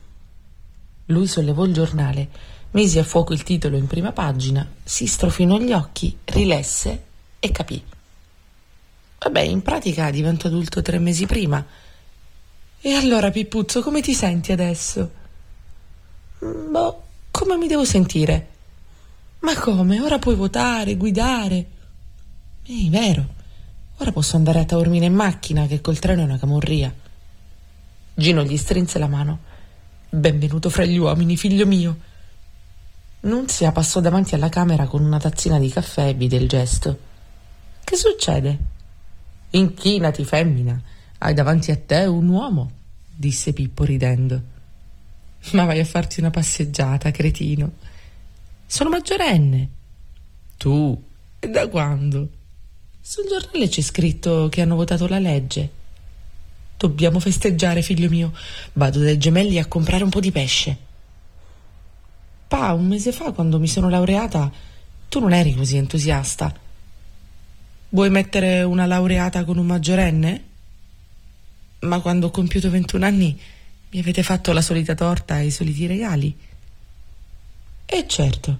Lui 1.07 1.27
sollevò 1.27 1.65
il 1.65 1.73
giornale 1.73 2.53
Mise 2.75 2.99
a 2.99 3.05
fuoco 3.05 3.31
il 3.31 3.43
titolo 3.43 3.77
in 3.77 3.87
prima 3.87 4.11
pagina, 4.11 4.69
si 4.83 5.07
strofinò 5.07 5.57
gli 5.57 5.71
occhi, 5.71 6.17
rilesse 6.25 7.03
e 7.39 7.49
capì. 7.49 7.81
Vabbè, 9.19 9.39
in 9.39 9.61
pratica 9.61 10.11
divento 10.11 10.47
adulto 10.47 10.81
tre 10.81 10.99
mesi 10.99 11.25
prima. 11.25 11.65
E 12.81 12.93
allora, 12.93 13.31
Pippuzzo, 13.31 13.81
come 13.81 14.01
ti 14.01 14.13
senti 14.13 14.51
adesso? 14.51 15.09
Boh, 16.39 17.03
come 17.31 17.55
mi 17.55 17.67
devo 17.67 17.85
sentire? 17.85 18.47
Ma 19.39 19.57
come? 19.57 20.01
Ora 20.01 20.19
puoi 20.19 20.35
votare, 20.35 20.97
guidare. 20.97 21.65
Ehi, 22.65 22.89
vero. 22.89 23.25
Ora 23.99 24.11
posso 24.11 24.35
andare 24.35 24.59
a 24.59 24.65
Taormina 24.65 25.05
in 25.05 25.13
macchina, 25.13 25.65
che 25.65 25.79
col 25.79 25.99
treno 25.99 26.23
è 26.23 26.25
una 26.25 26.37
camorria. 26.37 26.93
Gino 28.13 28.43
gli 28.43 28.57
strinse 28.57 28.99
la 28.99 29.07
mano. 29.07 29.39
Benvenuto 30.09 30.69
fra 30.69 30.83
gli 30.83 30.97
uomini, 30.97 31.37
figlio 31.37 31.65
mio. 31.65 32.13
Nunzia 33.25 33.71
passò 33.71 34.01
davanti 34.01 34.35
alla 34.35 34.49
camera 34.49 34.85
con 34.85 35.03
una 35.03 35.19
tazzina 35.19 35.57
di 35.57 35.69
caffè 35.69 36.09
e 36.09 36.13
vide 36.13 36.35
il 36.35 36.47
gesto. 36.47 36.99
Che 37.83 37.95
succede? 37.95 38.57
Inchinati, 39.49 40.23
femmina. 40.23 40.79
Hai 41.17 41.33
davanti 41.33 41.71
a 41.71 41.77
te 41.77 42.05
un 42.05 42.27
uomo, 42.27 42.71
disse 43.15 43.51
Pippo 43.51 43.83
ridendo. 43.83 44.39
Ma 45.53 45.65
vai 45.65 45.79
a 45.79 45.85
farti 45.85 46.19
una 46.19 46.29
passeggiata, 46.29 47.09
cretino. 47.09 47.71
Sono 48.67 48.91
maggiorenne. 48.91 49.69
Tu? 50.57 51.03
E 51.39 51.49
da 51.49 51.67
quando? 51.67 52.29
Sul 53.01 53.25
giornale 53.27 53.67
c'è 53.67 53.81
scritto 53.81 54.49
che 54.49 54.61
hanno 54.61 54.75
votato 54.75 55.07
la 55.07 55.19
legge. 55.19 55.71
Dobbiamo 56.77 57.19
festeggiare, 57.19 57.81
figlio 57.81 58.07
mio. 58.07 58.33
Vado 58.73 58.99
dai 58.99 59.17
gemelli 59.17 59.57
a 59.57 59.65
comprare 59.65 60.03
un 60.03 60.11
po' 60.11 60.19
di 60.19 60.31
pesce. 60.31 60.84
Pa, 62.55 62.71
un 62.71 62.87
mese 62.87 63.11
fa, 63.11 63.33
quando 63.33 63.59
mi 63.59 63.67
sono 63.67 63.89
laureata, 63.89 64.49
tu 65.09 65.19
non 65.19 65.33
eri 65.33 65.53
così 65.53 65.75
entusiasta. 65.75 66.55
Vuoi 67.89 68.09
mettere 68.09 68.63
una 68.63 68.85
laureata 68.85 69.43
con 69.43 69.57
un 69.57 69.65
maggiorenne? 69.65 70.43
Ma 71.79 71.99
quando 71.99 72.27
ho 72.27 72.31
compiuto 72.31 72.69
21 72.69 73.05
anni 73.05 73.37
mi 73.89 73.99
avete 73.99 74.23
fatto 74.23 74.53
la 74.53 74.61
solita 74.61 74.95
torta 74.95 75.37
e 75.41 75.47
i 75.47 75.51
soliti 75.51 75.85
regali. 75.85 76.33
E 77.85 78.05
certo, 78.07 78.57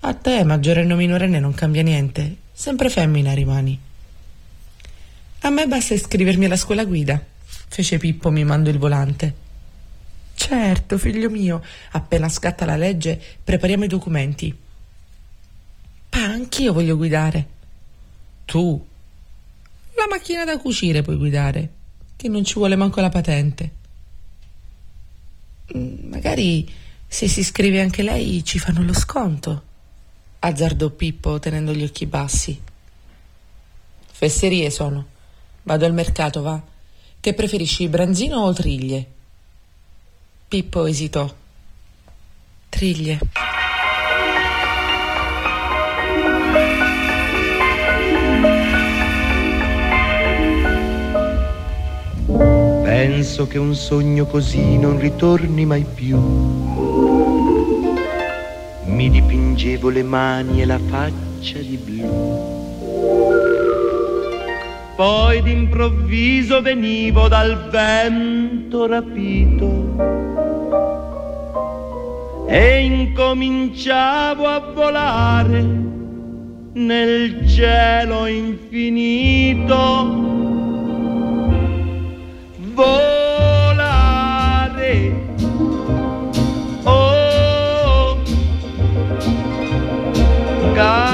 a 0.00 0.14
te, 0.14 0.42
maggiorenne 0.42 0.94
o 0.94 0.96
minorenne, 0.96 1.38
non 1.40 1.52
cambia 1.52 1.82
niente, 1.82 2.36
sempre 2.52 2.88
femmina 2.88 3.34
rimani. 3.34 3.78
A 5.40 5.50
me 5.50 5.66
basta 5.66 5.92
iscrivermi 5.92 6.46
alla 6.46 6.56
scuola 6.56 6.86
guida. 6.86 7.22
fece 7.68 7.98
Pippo 7.98 8.30
mimando 8.30 8.70
il 8.70 8.78
volante. 8.78 9.43
Certo, 10.34 10.98
figlio 10.98 11.30
mio, 11.30 11.62
appena 11.92 12.28
scatta 12.28 12.64
la 12.64 12.76
legge, 12.76 13.20
prepariamo 13.42 13.84
i 13.84 13.88
documenti. 13.88 14.54
Pa, 16.08 16.18
anch'io 16.18 16.72
voglio 16.72 16.96
guidare. 16.96 17.46
Tu? 18.44 18.86
La 19.96 20.06
macchina 20.08 20.44
da 20.44 20.58
cucire 20.58 21.02
puoi 21.02 21.16
guidare, 21.16 21.70
che 22.16 22.28
non 22.28 22.44
ci 22.44 22.54
vuole 22.54 22.76
manco 22.76 23.00
la 23.00 23.08
patente. 23.08 23.70
Mm, 25.76 26.08
Magari 26.10 26.70
se 27.06 27.28
si 27.28 27.40
iscrive 27.40 27.80
anche 27.80 28.02
lei 28.02 28.44
ci 28.44 28.58
fanno 28.58 28.82
lo 28.82 28.92
sconto. 28.92 29.62
Azzardò 30.40 30.90
Pippo 30.90 31.38
tenendo 31.38 31.72
gli 31.72 31.84
occhi 31.84 32.06
bassi. 32.06 32.60
Fesserie 34.12 34.68
sono. 34.70 35.06
Vado 35.62 35.86
al 35.86 35.94
mercato, 35.94 36.42
va. 36.42 36.60
Che 37.18 37.32
preferisci, 37.34 37.88
branzino 37.88 38.40
o 38.40 38.52
triglie? 38.52 39.12
Pippo 40.54 40.86
esitò. 40.86 41.28
Triglie. 42.68 43.18
Penso 52.84 53.48
che 53.48 53.58
un 53.58 53.74
sogno 53.74 54.26
così 54.26 54.78
non 54.78 55.00
ritorni 55.00 55.64
mai 55.64 55.84
più. 55.92 56.16
Mi 58.84 59.10
dipingevo 59.10 59.88
le 59.88 60.04
mani 60.04 60.62
e 60.62 60.66
la 60.66 60.78
faccia 60.78 61.58
di 61.58 61.76
blu. 61.76 62.53
Poi 64.96 65.42
d'improvviso 65.42 66.62
venivo 66.62 67.26
dal 67.26 67.68
vento 67.68 68.86
rapito 68.86 69.96
e 72.46 72.84
incominciavo 72.84 74.46
a 74.46 74.60
volare 74.72 75.62
nel 76.74 77.48
cielo 77.48 78.26
infinito 78.26 79.82
volare. 82.74 84.12
Oh, 86.84 88.16
cantare. 90.74 91.13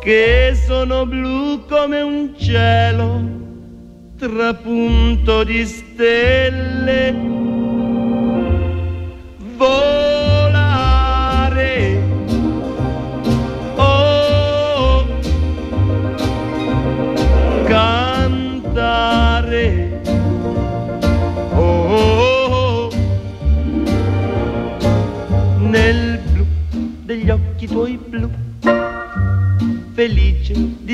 che 0.00 0.56
sono 0.66 1.06
blu 1.06 1.64
come 1.66 2.00
un 2.00 2.34
cielo 2.38 3.36
trapunto 4.16 5.44
di 5.44 5.64
stelle. 5.64 7.67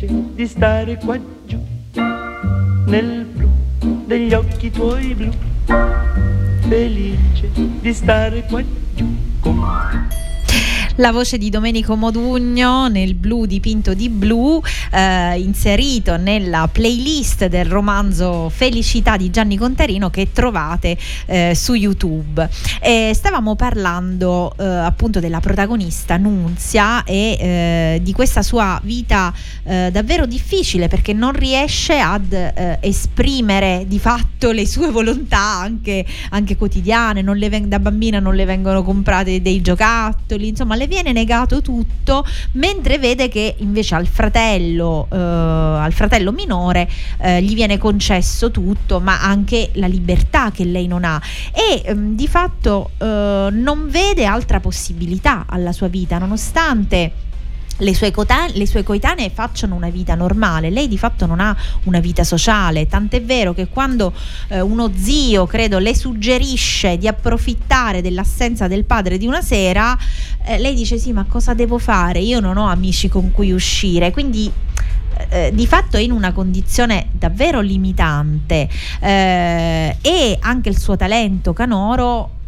Felice 0.00 0.06
di 0.34 0.46
stare 0.46 0.96
qua 0.96 1.18
giù 1.44 1.58
nel 2.86 3.24
blu 3.24 3.48
degli 4.06 4.32
occhi 4.32 4.70
tuoi 4.70 5.14
blu, 5.14 5.30
felice 6.68 7.50
di 7.80 7.92
stare 7.92 8.44
qua 8.44 8.62
giù. 8.62 8.79
La 11.00 11.12
voce 11.12 11.38
di 11.38 11.48
Domenico 11.48 11.96
Modugno 11.96 12.88
nel 12.88 13.14
blu 13.14 13.46
dipinto 13.46 13.94
di 13.94 14.10
blu, 14.10 14.60
eh, 14.92 15.40
inserito 15.40 16.18
nella 16.18 16.68
playlist 16.70 17.46
del 17.46 17.64
romanzo 17.64 18.50
Felicità 18.50 19.16
di 19.16 19.30
Gianni 19.30 19.56
Contarino 19.56 20.10
che 20.10 20.30
trovate 20.30 20.98
eh, 21.24 21.54
su 21.54 21.72
YouTube. 21.72 22.46
E 22.82 23.12
stavamo 23.14 23.56
parlando 23.56 24.52
eh, 24.58 24.62
appunto 24.62 25.20
della 25.20 25.40
protagonista 25.40 26.18
Nunzia 26.18 27.02
e 27.04 27.38
eh, 27.40 28.00
di 28.02 28.12
questa 28.12 28.42
sua 28.42 28.78
vita 28.82 29.32
eh, 29.64 29.88
davvero 29.90 30.26
difficile 30.26 30.88
perché 30.88 31.14
non 31.14 31.32
riesce 31.32 31.98
ad 31.98 32.30
eh, 32.30 32.76
esprimere 32.82 33.84
di 33.86 33.98
fatto 33.98 34.50
le 34.50 34.66
sue 34.66 34.90
volontà 34.90 35.60
anche, 35.60 36.04
anche 36.28 36.58
quotidiane, 36.58 37.22
le 37.22 37.68
da 37.68 37.78
bambina 37.78 38.18
non 38.18 38.34
le 38.34 38.44
vengono 38.44 38.82
comprate 38.82 39.40
dei 39.40 39.62
giocattoli, 39.62 40.48
insomma 40.48 40.74
le 40.74 40.88
viene 40.90 41.12
negato 41.12 41.62
tutto, 41.62 42.26
mentre 42.52 42.98
vede 42.98 43.28
che 43.28 43.54
invece 43.58 43.94
al 43.94 44.08
fratello, 44.08 45.06
eh, 45.10 45.16
al 45.16 45.92
fratello 45.92 46.32
minore 46.32 46.90
eh, 47.20 47.40
gli 47.40 47.54
viene 47.54 47.78
concesso 47.78 48.50
tutto, 48.50 48.98
ma 48.98 49.22
anche 49.22 49.70
la 49.74 49.86
libertà 49.86 50.50
che 50.50 50.64
lei 50.64 50.88
non 50.88 51.04
ha. 51.04 51.22
E 51.52 51.82
ehm, 51.84 52.16
di 52.16 52.26
fatto 52.26 52.90
eh, 52.98 53.48
non 53.52 53.88
vede 53.88 54.24
altra 54.24 54.58
possibilità 54.58 55.46
alla 55.48 55.72
sua 55.72 55.86
vita, 55.86 56.18
nonostante 56.18 57.28
le 57.80 57.94
sue, 57.94 58.10
cota- 58.10 58.46
le 58.52 58.66
sue 58.66 58.82
coetanee 58.82 59.30
facciano 59.30 59.74
una 59.74 59.90
vita 59.90 60.14
normale, 60.14 60.70
lei 60.70 60.88
di 60.88 60.98
fatto 60.98 61.26
non 61.26 61.40
ha 61.40 61.56
una 61.84 62.00
vita 62.00 62.24
sociale, 62.24 62.86
tant'è 62.86 63.22
vero 63.22 63.52
che 63.52 63.68
quando 63.68 64.12
eh, 64.48 64.60
uno 64.60 64.90
zio, 64.94 65.46
credo, 65.46 65.78
le 65.78 65.94
suggerisce 65.94 66.96
di 66.96 67.06
approfittare 67.06 68.02
dell'assenza 68.02 68.68
del 68.68 68.84
padre 68.84 69.18
di 69.18 69.26
una 69.26 69.42
sera, 69.42 69.96
eh, 70.44 70.58
lei 70.58 70.74
dice 70.74 70.98
sì, 70.98 71.12
ma 71.12 71.24
cosa 71.28 71.54
devo 71.54 71.78
fare? 71.78 72.20
Io 72.20 72.40
non 72.40 72.56
ho 72.56 72.68
amici 72.68 73.08
con 73.08 73.32
cui 73.32 73.52
uscire, 73.52 74.10
quindi 74.10 74.50
eh, 75.28 75.50
di 75.52 75.66
fatto 75.66 75.96
è 75.96 76.00
in 76.00 76.12
una 76.12 76.32
condizione 76.32 77.08
davvero 77.12 77.60
limitante. 77.60 78.68
Eh, 79.00 79.96
e 80.00 80.38
anche 80.40 80.68
il 80.68 80.78
suo 80.78 80.96
talento 80.96 81.52
canoro 81.52 82.38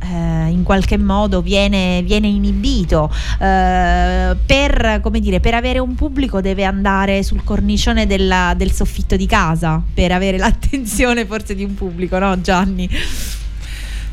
eh, 0.00 0.48
in 0.48 0.62
qualche 0.62 0.96
modo 0.96 1.40
viene, 1.42 2.02
viene 2.02 2.28
inibito 2.28 3.12
eh, 3.40 4.36
per, 4.46 5.00
come 5.02 5.20
dire, 5.20 5.40
per 5.40 5.54
avere 5.54 5.78
un 5.78 5.94
pubblico 5.94 6.40
deve 6.40 6.64
andare 6.64 7.22
sul 7.22 7.42
cornicione 7.44 8.06
della- 8.06 8.54
del 8.56 8.72
soffitto 8.72 9.16
di 9.16 9.26
casa 9.26 9.82
per 9.92 10.12
avere 10.12 10.36
l'attenzione 10.38 11.26
forse 11.26 11.54
di 11.54 11.64
un 11.64 11.74
pubblico 11.74 12.18
no 12.18 12.40
Gianni? 12.40 12.88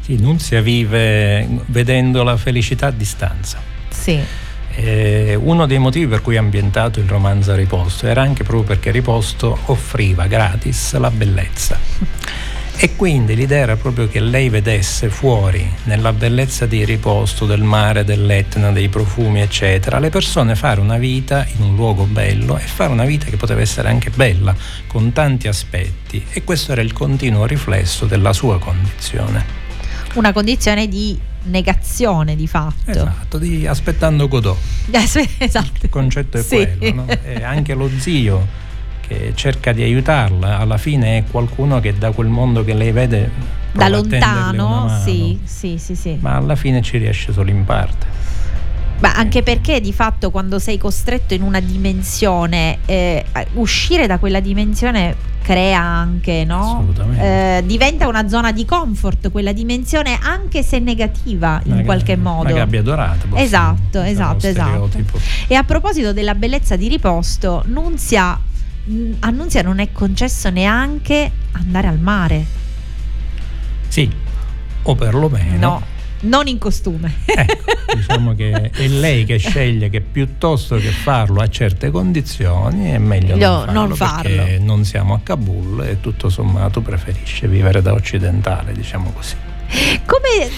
Sì, 0.02 0.18
Nunzia 0.18 0.62
vive 0.62 1.48
vedendo 1.68 2.22
la 2.22 2.38
felicità 2.38 2.88
a 2.88 2.92
distanza. 2.92 3.60
Sì. 3.90 4.20
Eh, 4.78 5.34
uno 5.36 5.66
dei 5.66 5.80
motivi 5.80 6.06
per 6.06 6.22
cui 6.22 6.38
ha 6.38 6.42
ambientato 6.42 7.00
il 7.00 7.08
romanzo 7.08 7.54
a 7.54 7.56
Riposto 7.56 8.06
era 8.06 8.22
anche 8.22 8.44
proprio 8.44 8.68
perché 8.68 8.92
Riposto 8.92 9.58
offriva 9.66 10.28
gratis 10.28 10.96
la 10.98 11.10
bellezza. 11.10 11.80
E 12.78 12.96
quindi 12.96 13.36
l'idea 13.36 13.60
era 13.64 13.76
proprio 13.78 14.08
che 14.10 14.20
lei 14.20 14.50
vedesse 14.50 15.10
fuori, 15.10 15.66
nella 15.86 16.12
bellezza 16.12 16.66
di 16.66 16.84
riposto, 16.84 17.46
del 17.46 17.64
mare, 17.64 18.04
dell'Etna, 18.04 18.72
dei 18.72 18.90
profumi, 18.90 19.40
eccetera, 19.42 19.98
le 19.98 20.10
persone 20.10 20.56
fare 20.56 20.82
una 20.82 20.98
vita 20.98 21.48
in 21.56 21.64
un 21.64 21.76
luogo 21.76 22.04
bello 22.04 22.58
e 22.58 22.62
fare 22.62 22.92
una 22.92 23.06
vita 23.06 23.26
che 23.28 23.38
poteva 23.38 23.62
essere 23.62 23.88
anche 23.88 24.10
bella, 24.10 24.54
con 24.88 25.14
tanti 25.14 25.48
aspetti. 25.48 26.24
E 26.32 26.44
questo 26.44 26.74
era 26.74 26.82
il 26.82 26.92
continuo 26.92 27.46
riflesso 27.46 28.06
della 28.06 28.34
sua 28.34 28.60
condizione. 28.60 29.64
Una 30.16 30.34
condizione 30.34 30.88
di 30.88 31.18
negazione 31.44 32.36
di 32.36 32.48
fatto. 32.48 32.92
Esatto, 32.92 33.38
di 33.38 33.66
aspettando 33.66 34.28
Godot. 34.28 34.58
Eh, 34.92 35.30
esatto. 35.40 35.80
Il 35.82 35.90
concetto 35.90 36.38
è 36.38 36.42
Sì. 36.44 36.68
quello, 36.78 36.94
no? 36.94 37.06
E 37.24 37.42
anche 37.42 37.74
lo 37.74 37.90
zio 37.98 38.64
che 39.08 39.32
cerca 39.36 39.72
di 39.72 39.84
aiutarla, 39.84 40.58
alla 40.60 40.78
fine 40.78 41.18
è 41.18 41.24
qualcuno 41.30 41.80
che 41.80 41.98
da 41.98 42.12
quel 42.12 42.28
mondo 42.28 42.64
che 42.64 42.74
lei 42.74 42.92
vede 42.92 43.30
Da 43.72 43.88
lontano, 43.90 45.02
sì, 45.04 45.40
sì, 45.44 45.78
sì, 45.78 45.96
sì. 45.96 46.18
ma 46.22 46.36
alla 46.36 46.56
fine 46.56 46.82
ci 46.82 46.98
riesce 46.98 47.32
solo 47.34 47.50
in 47.50 47.64
parte. 47.66 48.14
Ma 49.00 49.14
anche 49.14 49.44
perché 49.44 49.82
di 49.82 49.92
fatto 49.92 50.32
quando 50.32 50.58
sei 50.58 50.78
costretto 50.78 51.34
in 51.34 51.42
una 51.42 51.60
dimensione, 51.60 52.78
eh, 52.86 53.26
uscire 53.54 54.08
da 54.08 54.20
quella 54.20 54.40
dimensione 54.40 55.34
crea 55.42 55.80
anche, 55.82 56.44
no? 56.46 56.62
Assolutamente. 56.62 57.58
Eh, 57.58 57.64
diventa 57.66 58.08
una 58.08 58.28
zona 58.30 58.52
di 58.54 58.66
comfort 58.66 59.30
quella 59.32 59.52
dimensione, 59.52 60.18
anche 60.20 60.64
se 60.64 60.80
negativa 60.80 61.60
in 61.66 61.74
Una- 61.74 61.84
qualche 61.84 62.16
modo. 62.16 62.50
Una 62.50 62.54
gabbia 62.60 62.82
dorata. 62.82 63.28
Esatto, 63.36 64.02
esatto, 64.02 64.48
esatto. 64.48 64.88
stereotipo. 64.88 65.20
E 65.48 65.54
a 65.56 65.64
proposito 65.64 66.14
della 66.14 66.34
bellezza 66.34 66.76
di 66.78 66.88
riposto, 66.88 67.64
Nunzia, 67.68 68.40
a 69.20 69.30
Nunzia 69.32 69.62
non 69.64 69.80
è 69.80 69.92
concesso 69.92 70.50
neanche 70.50 71.32
andare 71.54 71.88
al 71.88 72.00
mare. 72.00 72.46
Sì, 73.88 74.10
o 74.84 74.96
perlomeno. 74.96 75.58
No, 75.68 75.84
non 76.22 76.48
in 76.48 76.58
costume. 76.58 77.14
Ecco, 77.26 77.72
diciamo 77.96 78.36
che 78.36 78.70
è 78.72 78.88
lei 78.88 79.26
che 79.26 79.38
sceglie 79.38 79.90
che 79.90 80.02
piuttosto 80.02 80.76
che 80.76 80.90
farlo 80.90 81.42
a 81.42 81.48
certe 81.50 81.90
condizioni 81.92 82.90
è 82.92 82.98
meglio 82.98 83.36
No, 83.36 83.66
non 83.66 83.66
farlo, 83.66 83.72
non 83.88 83.96
farlo. 83.96 84.22
perché 84.22 84.60
non 84.60 84.86
siamo 84.86 85.14
a 85.16 85.20
Kabul 85.24 85.84
e 85.84 86.00
tutto 86.02 86.30
sommato 86.30 86.82
preferisce 86.82 87.48
vivere 87.48 87.82
da 87.82 87.94
occidentale, 87.94 88.74
diciamo 88.74 89.12
così. 89.12 89.36
Come, 90.06 90.52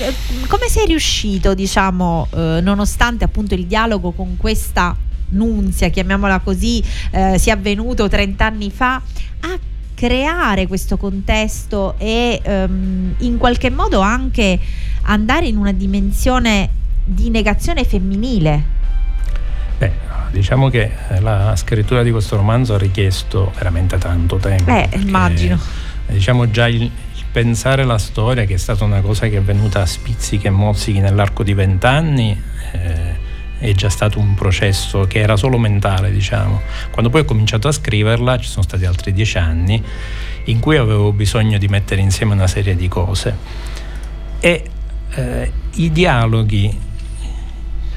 come 0.48 0.68
sei 0.68 0.86
riuscito, 0.86 1.54
diciamo, 1.54 2.28
eh, 2.34 2.60
nonostante 2.62 3.24
appunto 3.24 3.54
il 3.56 3.66
dialogo 3.66 4.12
con 4.12 4.36
questa 4.38 4.96
Nunzia, 5.30 5.90
chiamiamola 5.90 6.40
così, 6.40 6.84
eh, 7.12 7.38
sia 7.38 7.54
avvenuto 7.54 8.08
30 8.08 8.46
anni 8.46 8.72
fa, 8.72 8.96
a 8.96 9.60
creare 9.94 10.68
questo 10.68 10.96
contesto 10.98 11.96
e 11.98 12.40
ehm, 12.44 13.16
in 13.18 13.38
qualche 13.38 13.72
modo 13.72 14.00
anche 14.00 14.60
andare 15.04 15.48
in 15.48 15.58
una 15.58 15.72
dimensione 15.72 16.70
di 17.04 17.30
negazione 17.30 17.84
femminile? 17.84 18.76
Beh, 19.78 19.92
diciamo 20.32 20.70
che 20.70 20.92
eh, 21.10 21.20
la 21.20 21.56
scrittura 21.56 22.04
di 22.04 22.12
questo 22.12 22.36
romanzo 22.36 22.76
ha 22.76 22.78
richiesto 22.78 23.52
veramente 23.56 23.98
tanto 23.98 24.38
tempo. 24.38 24.70
Eh, 24.70 24.88
perché, 24.90 24.98
immagino. 24.98 25.60
Diciamo 26.06 26.52
già 26.52 26.68
il, 26.68 26.84
il 26.84 26.92
pensare 27.32 27.84
la 27.84 27.98
storia, 27.98 28.46
che 28.46 28.56
è 28.56 28.58
stata 28.58 28.84
una 28.84 29.02
cosa 29.02 29.28
che 29.28 29.38
è 29.38 29.42
venuta 29.42 29.82
a 29.82 29.86
spizzichi 29.86 30.48
e 30.48 30.52
mozzichi 30.52 31.00
nell'arco 31.00 31.44
di 31.44 31.54
vent'anni, 31.54 32.40
eh, 32.74 33.26
è 33.60 33.72
già 33.74 33.90
stato 33.90 34.20
un 34.20 34.34
processo 34.36 35.06
che 35.08 35.20
era 35.20 35.36
solo 35.36 35.58
mentale, 35.58 36.12
diciamo. 36.12 36.62
Quando 36.92 37.10
poi 37.10 37.22
ho 37.22 37.26
cominciato 37.26 37.68
a 37.68 37.72
scriverla, 37.72 38.38
ci 38.38 38.48
sono 38.48 38.64
stati 38.64 38.86
altri 38.86 39.14
dieci 39.14 39.38
anni, 39.38 39.82
in 40.46 40.60
cui 40.60 40.78
avevo 40.78 41.12
bisogno 41.12 41.58
di 41.58 41.68
mettere 41.68 42.02
insieme 42.02 42.34
una 42.34 42.48
serie 42.48 42.76
di 42.76 42.88
cose. 42.88 43.36
E 44.40 44.64
eh, 45.12 45.52
i 45.76 45.92
dialoghi 45.92 46.86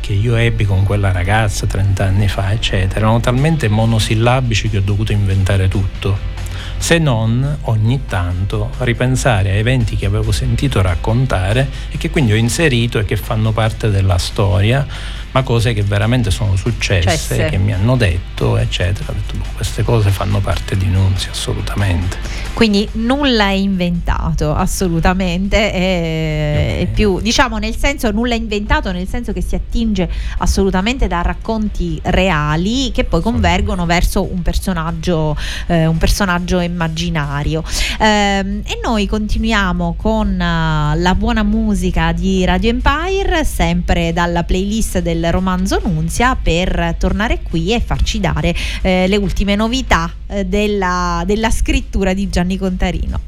che 0.00 0.12
io 0.14 0.34
ebbi 0.36 0.64
con 0.64 0.82
quella 0.84 1.12
ragazza 1.12 1.66
30 1.66 2.04
anni 2.04 2.28
fa, 2.28 2.52
eccetera, 2.52 3.00
erano 3.00 3.20
talmente 3.20 3.68
monosillabici 3.68 4.68
che 4.68 4.78
ho 4.78 4.82
dovuto 4.82 5.12
inventare 5.12 5.68
tutto. 5.68 6.38
Se 6.78 6.98
non 6.98 7.58
ogni 7.62 8.06
tanto 8.06 8.70
ripensare 8.78 9.50
a 9.50 9.54
eventi 9.54 9.96
che 9.96 10.06
avevo 10.06 10.32
sentito 10.32 10.80
raccontare 10.80 11.68
e 11.90 11.98
che 11.98 12.10
quindi 12.10 12.32
ho 12.32 12.36
inserito 12.36 12.98
e 12.98 13.04
che 13.04 13.16
fanno 13.16 13.52
parte 13.52 13.90
della 13.90 14.16
storia, 14.16 14.86
ma 15.32 15.42
cose 15.42 15.72
che 15.72 15.82
veramente 15.82 16.30
sono 16.30 16.56
successe, 16.56 17.08
Cesse. 17.10 17.46
che 17.46 17.56
mi 17.58 17.72
hanno 17.72 17.96
detto, 17.96 18.56
eccetera. 18.56 19.12
Ho 19.12 19.14
detto, 19.14 19.36
"Boh, 19.36 19.44
queste 19.54 19.82
cose 19.82 20.10
fanno 20.10 20.40
parte 20.40 20.76
di 20.76 20.86
Nunzia, 20.86 21.30
assolutamente. 21.30 22.16
Quindi 22.54 22.88
nulla 22.92 23.46
è 23.46 23.52
inventato, 23.52 24.54
assolutamente, 24.54 25.72
è, 25.72 26.78
è 26.80 26.86
più, 26.92 27.20
diciamo 27.20 27.58
nel 27.58 27.76
senso 27.76 28.10
nulla 28.10 28.34
è 28.34 28.36
inventato, 28.36 28.92
nel 28.92 29.08
senso 29.08 29.32
che 29.32 29.40
si 29.40 29.54
attinge 29.54 30.10
assolutamente 30.38 31.06
da 31.06 31.22
racconti 31.22 31.98
reali 32.04 32.90
che 32.92 33.04
poi 33.04 33.22
convergono 33.22 33.86
verso 33.86 34.24
un 34.30 34.42
personaggio, 34.42 35.36
eh, 35.68 35.86
un 35.86 35.96
personaggio 35.96 36.58
immaginario. 36.60 37.62
Ehm, 37.98 38.62
e 38.66 38.80
noi 38.82 39.06
continuiamo 39.06 39.94
con 39.96 40.28
eh, 40.28 40.98
la 40.98 41.14
buona 41.14 41.42
musica 41.42 42.12
di 42.12 42.44
Radio 42.44 42.70
Empire, 42.70 43.44
sempre 43.44 44.12
dalla 44.12 44.42
playlist 44.42 44.98
del 44.98 45.19
romanzo 45.30 45.80
Nunzia, 45.84 46.36
per 46.40 46.96
tornare 46.98 47.40
qui 47.42 47.74
e 47.74 47.80
farci 47.80 48.20
dare 48.20 48.54
eh, 48.82 49.06
le 49.06 49.16
ultime 49.16 49.54
novità 49.54 50.10
eh, 50.26 50.46
della, 50.46 51.22
della 51.26 51.50
scrittura 51.50 52.14
di 52.14 52.28
Gianni 52.30 52.56
Contarino. 52.56 53.20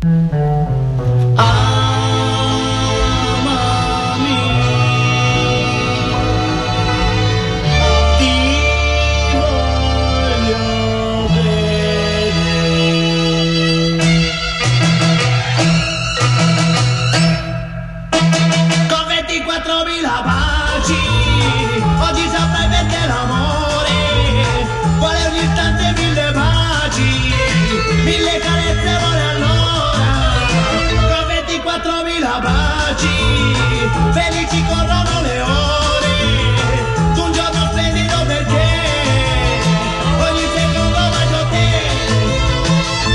Con 0.00 1.83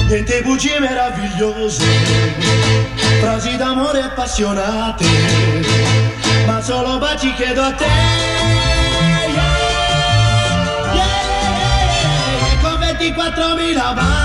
Niente 0.09 0.41
bugie 0.41 0.79
meravigliose 0.79 1.83
frasi 3.21 3.55
d'amore 3.57 4.01
appassionate, 4.01 5.05
ma 6.47 6.59
solo 6.61 6.97
baci 6.97 7.31
chiedo 7.35 7.61
a 7.61 7.71
te. 7.73 7.85
Yeah, 10.95 11.05
yeah, 12.41 12.59
con 12.59 12.79
24.000 12.79 13.77
baci, 13.77 14.18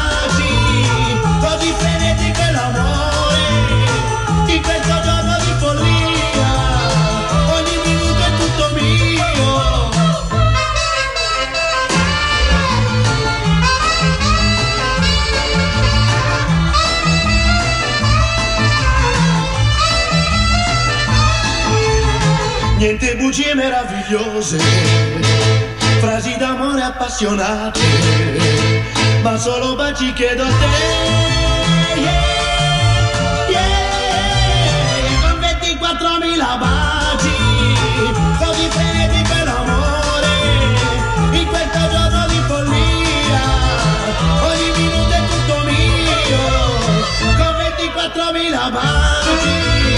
meravigliose, 23.55 24.59
frasi 26.01 26.37
d'amore 26.37 26.83
appassionate, 26.83 27.81
ma 29.23 29.37
solo 29.37 29.75
baci 29.77 30.13
chiedo 30.13 30.43
a 30.43 30.47
te. 30.47 30.53
Yeah, 32.01 32.13
yeah, 33.49 35.21
con 35.23 35.39
24.000 35.41 36.59
baci, 36.59 37.37
così 38.39 38.69
frenetico 38.69 39.33
è 39.33 39.45
l'amore, 39.45 40.29
in 41.33 41.47
questo 41.47 41.79
giorno 41.91 42.27
di 42.27 42.41
follia, 42.47 43.43
ogni 44.43 44.71
minuto 44.77 45.15
è 45.15 45.23
tutto 45.31 45.57
mio, 45.71 46.43
con 47.37 47.55
24.000 48.33 48.71
baci, 48.73 49.94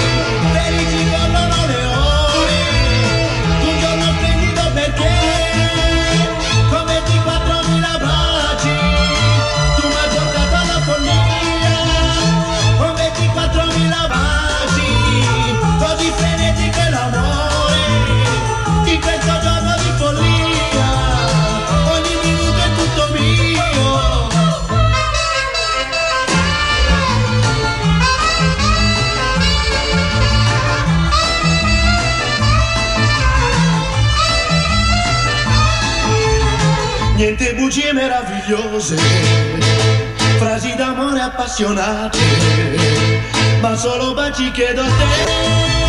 meravigliose, 37.97 38.97
frasi 40.39 40.75
d'amore 40.77 41.19
appassionate, 41.19 42.19
ma 43.63 43.75
solo 43.75 44.13
baci 44.13 44.51
chiedo 44.51 44.83
a 44.83 44.87
te. 44.87 45.86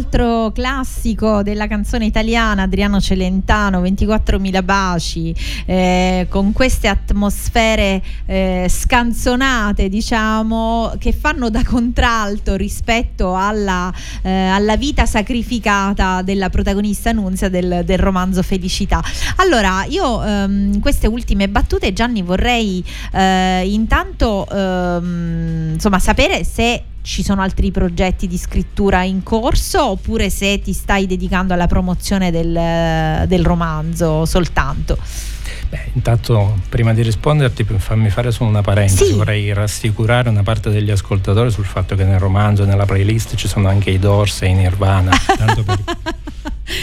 Altro 0.00 0.50
classico 0.52 1.42
della 1.42 1.66
canzone 1.66 2.06
italiana, 2.06 2.62
Adriano 2.62 3.00
Celentano, 3.00 3.82
24.000 3.82 4.64
baci, 4.64 5.34
eh, 5.66 6.26
con 6.30 6.54
queste 6.54 6.88
atmosfere 6.88 8.02
eh, 8.24 8.66
scanzonate, 8.66 9.90
diciamo, 9.90 10.94
che 10.98 11.12
fanno 11.12 11.50
da 11.50 11.62
contralto 11.62 12.56
rispetto 12.56 13.36
alla, 13.36 13.92
eh, 14.22 14.30
alla 14.30 14.76
vita 14.76 15.04
sacrificata 15.04 16.22
della 16.22 16.48
protagonista 16.48 17.12
Nunzia 17.12 17.50
del, 17.50 17.82
del 17.84 17.98
romanzo 17.98 18.42
Felicità. 18.42 19.04
Allora, 19.36 19.84
io 19.84 20.24
ehm, 20.24 20.80
queste 20.80 21.08
ultime 21.08 21.50
battute, 21.50 21.92
Gianni, 21.92 22.22
vorrei 22.22 22.82
eh, 23.12 23.68
intanto 23.70 24.48
ehm, 24.50 25.72
insomma, 25.74 25.98
sapere 25.98 26.42
se 26.42 26.84
ci 27.02 27.22
sono 27.22 27.42
altri 27.42 27.70
progetti 27.70 28.26
di 28.26 28.36
scrittura 28.36 29.02
in 29.02 29.22
corso 29.22 29.90
oppure 29.90 30.30
se 30.30 30.60
ti 30.60 30.72
stai 30.72 31.06
dedicando 31.06 31.54
alla 31.54 31.66
promozione 31.66 32.30
del, 32.30 33.26
del 33.26 33.44
romanzo 33.44 34.24
soltanto. 34.26 34.98
Beh, 35.68 35.90
intanto 35.94 36.58
prima 36.68 36.92
di 36.92 37.02
risponderti 37.02 37.64
fammi 37.64 38.10
fare 38.10 38.32
solo 38.32 38.50
una 38.50 38.60
parentesi, 38.60 39.04
Sì. 39.06 39.12
vorrei 39.12 39.52
rassicurare 39.52 40.28
una 40.28 40.42
parte 40.42 40.70
degli 40.70 40.90
ascoltatori 40.90 41.50
sul 41.50 41.64
fatto 41.64 41.94
che 41.94 42.04
nel 42.04 42.18
romanzo 42.18 42.64
e 42.64 42.66
nella 42.66 42.86
playlist 42.86 43.36
ci 43.36 43.46
sono 43.48 43.68
anche 43.68 43.90
i 43.90 43.98
Doors 43.98 44.42
e 44.42 44.46
i 44.48 44.54
Nirvana, 44.54 45.12
tanto 45.36 45.62
per 45.62 45.78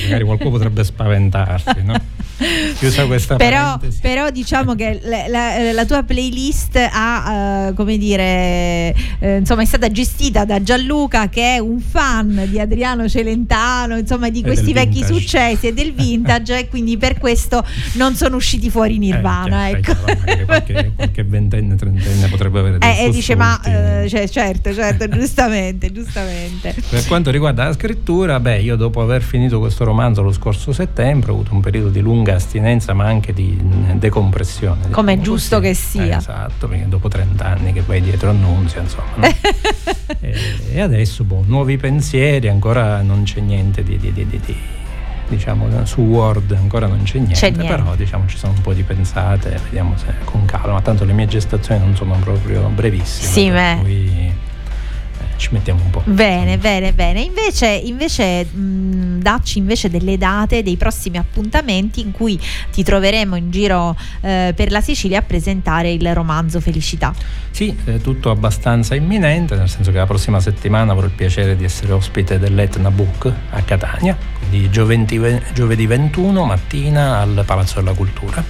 magari 0.03 0.23
qualcuno 0.23 0.49
potrebbe 0.51 0.83
spaventarsi, 0.83 1.83
no? 1.83 2.15
Chiusa 2.77 3.05
questa 3.07 3.35
Però, 3.35 3.79
però 3.99 4.29
diciamo 4.29 4.75
che 4.75 4.99
la, 5.03 5.27
la- 5.27 5.71
la 5.71 5.85
tua 5.85 6.03
playlist 6.03 6.75
ha, 6.91 7.67
eh, 7.69 7.73
come 7.73 7.97
dire, 7.97 8.93
eh, 9.19 9.37
insomma, 9.37 9.63
è 9.63 9.65
stata 9.65 9.89
gestita 9.91 10.45
da 10.45 10.61
Gianluca 10.61 11.29
che 11.29 11.55
è 11.55 11.57
un 11.57 11.79
fan 11.79 12.45
di 12.47 12.59
Adriano 12.59 13.09
Celentano, 13.09 13.97
insomma, 13.97 14.29
di 14.29 14.43
questi 14.43 14.71
vecchi 14.71 14.99
vintage. 14.99 15.19
successi 15.19 15.67
e 15.67 15.73
del 15.73 15.93
vintage 15.93 16.59
e 16.59 16.67
quindi 16.67 16.95
per 16.97 17.17
questo 17.17 17.65
non 17.93 18.13
sono 18.15 18.35
usciti 18.35 18.69
fuori 18.69 18.95
i 18.95 18.99
Nirvana. 18.99 19.69
Eh, 19.69 19.71
ecco. 19.71 19.93
chiaro, 19.93 20.19
magari 20.19 20.45
qualche, 20.45 20.91
qualche 20.95 21.23
ventenne, 21.23 21.75
trentenne 21.75 22.27
potrebbe 22.27 22.59
avere 22.59 22.77
dei 22.77 22.87
Eh, 22.99 23.03
e 23.05 23.09
dice, 23.09 23.33
ma 23.35 23.59
sussulti. 23.63 24.03
eh, 24.03 24.09
cioè, 24.09 24.27
certo, 24.29 24.73
certo, 24.75 25.09
giustamente, 25.09 25.91
giustamente. 25.91 26.75
Per 26.87 27.05
quanto 27.07 27.31
riguarda 27.31 27.63
la 27.65 27.73
scrittura, 27.73 28.39
beh, 28.39 28.59
io 28.61 28.75
dopo 28.75 29.01
aver 29.01 29.23
finito 29.23 29.57
questo 29.59 29.76
romanzo 29.83 30.21
lo 30.21 30.31
scorso 30.31 30.71
settembre 30.73 31.31
ho 31.31 31.33
avuto 31.35 31.53
un 31.53 31.61
periodo 31.61 31.89
di 31.89 31.99
lunga 32.01 32.35
astinenza, 32.35 32.93
ma 32.93 33.05
anche 33.05 33.33
di 33.33 33.57
decompressione. 33.93 34.89
Come 34.91 35.13
è 35.13 35.17
diciamo 35.17 35.35
giusto 35.35 35.55
così. 35.57 35.67
che 35.67 35.73
sia. 35.73 36.03
Eh, 36.15 36.17
esatto, 36.17 36.67
perché 36.67 36.87
dopo 36.87 37.07
30 37.07 37.45
anni 37.45 37.73
che 37.73 37.81
vai 37.81 38.01
dietro 38.01 38.29
annunzia, 38.29 38.81
insomma. 38.81 39.05
no? 39.15 39.27
e, 40.21 40.35
e 40.73 40.81
adesso, 40.81 41.23
boh, 41.23 41.43
nuovi 41.45 41.77
pensieri, 41.77 42.47
ancora 42.49 43.01
non 43.01 43.23
c'è 43.23 43.39
niente 43.41 43.83
di... 43.83 43.97
di- 43.97 44.11
di- 44.13 44.25
di- 44.27 44.39
di- 44.45 44.55
Diciamo 45.29 45.85
su 45.85 45.99
Word 46.03 46.53
ancora 46.53 46.87
non 46.87 47.03
c'è 47.03 47.17
niente, 47.17 47.33
C'è 47.33 47.49
niente. 47.51 47.67
però 47.67 47.95
diciamo 47.97 48.27
ci 48.27 48.37
sono 48.37 48.53
un 48.53 48.61
po' 48.61 48.71
di 48.71 48.83
pensate, 48.83 49.59
vediamo 49.65 49.97
se 49.97 50.05
con 50.23 50.45
calma. 50.45 50.79
Tanto 50.79 51.03
le 51.03 51.11
mie 51.11 51.25
gestazioni 51.27 51.81
non 51.81 51.93
sono 51.97 52.15
proprio 52.21 52.69
brevissime, 52.69 53.27
Sì, 53.29 53.49
beh. 53.49 54.31
Eh, 55.37 55.39
ci 55.39 55.49
mettiamo 55.51 55.83
un 55.83 55.89
po'. 55.91 56.01
Bene, 56.05 56.57
bene, 56.57 56.91
bene. 56.91 57.21
Invece, 57.21 57.67
invece 57.67 58.45
mh, 58.45 59.19
dacci 59.19 59.59
invece 59.59 59.89
delle 59.89 60.17
date 60.17 60.63
dei 60.63 60.75
prossimi 60.75 61.17
appuntamenti 61.17 62.01
in 62.01 62.11
cui 62.11 62.39
ti 62.71 62.83
troveremo 62.83 63.35
in 63.35 63.51
giro 63.51 63.95
eh, 64.21 64.53
per 64.55 64.71
la 64.71 64.81
Sicilia 64.81 65.19
a 65.19 65.21
presentare 65.21 65.91
il 65.91 66.13
romanzo 66.13 66.59
Felicità. 66.59 67.13
Sì, 67.51 67.75
è 67.85 67.99
tutto 68.01 68.29
abbastanza 68.29 68.95
imminente, 68.95 69.55
nel 69.55 69.69
senso 69.69 69.91
che 69.91 69.97
la 69.97 70.05
prossima 70.05 70.39
settimana 70.39 70.91
avrò 70.91 71.05
il 71.05 71.11
piacere 71.11 71.55
di 71.55 71.63
essere 71.63 71.91
ospite 71.93 72.37
dell'Etna 72.39 72.91
Book 72.91 73.31
a 73.51 73.61
Catania, 73.61 74.17
quindi 74.37 74.69
giovedì, 74.69 75.41
giovedì 75.53 75.85
21 75.85 76.45
mattina 76.45 77.19
al 77.19 77.43
Palazzo 77.45 77.75
della 77.79 77.93
Cultura. 77.93 78.43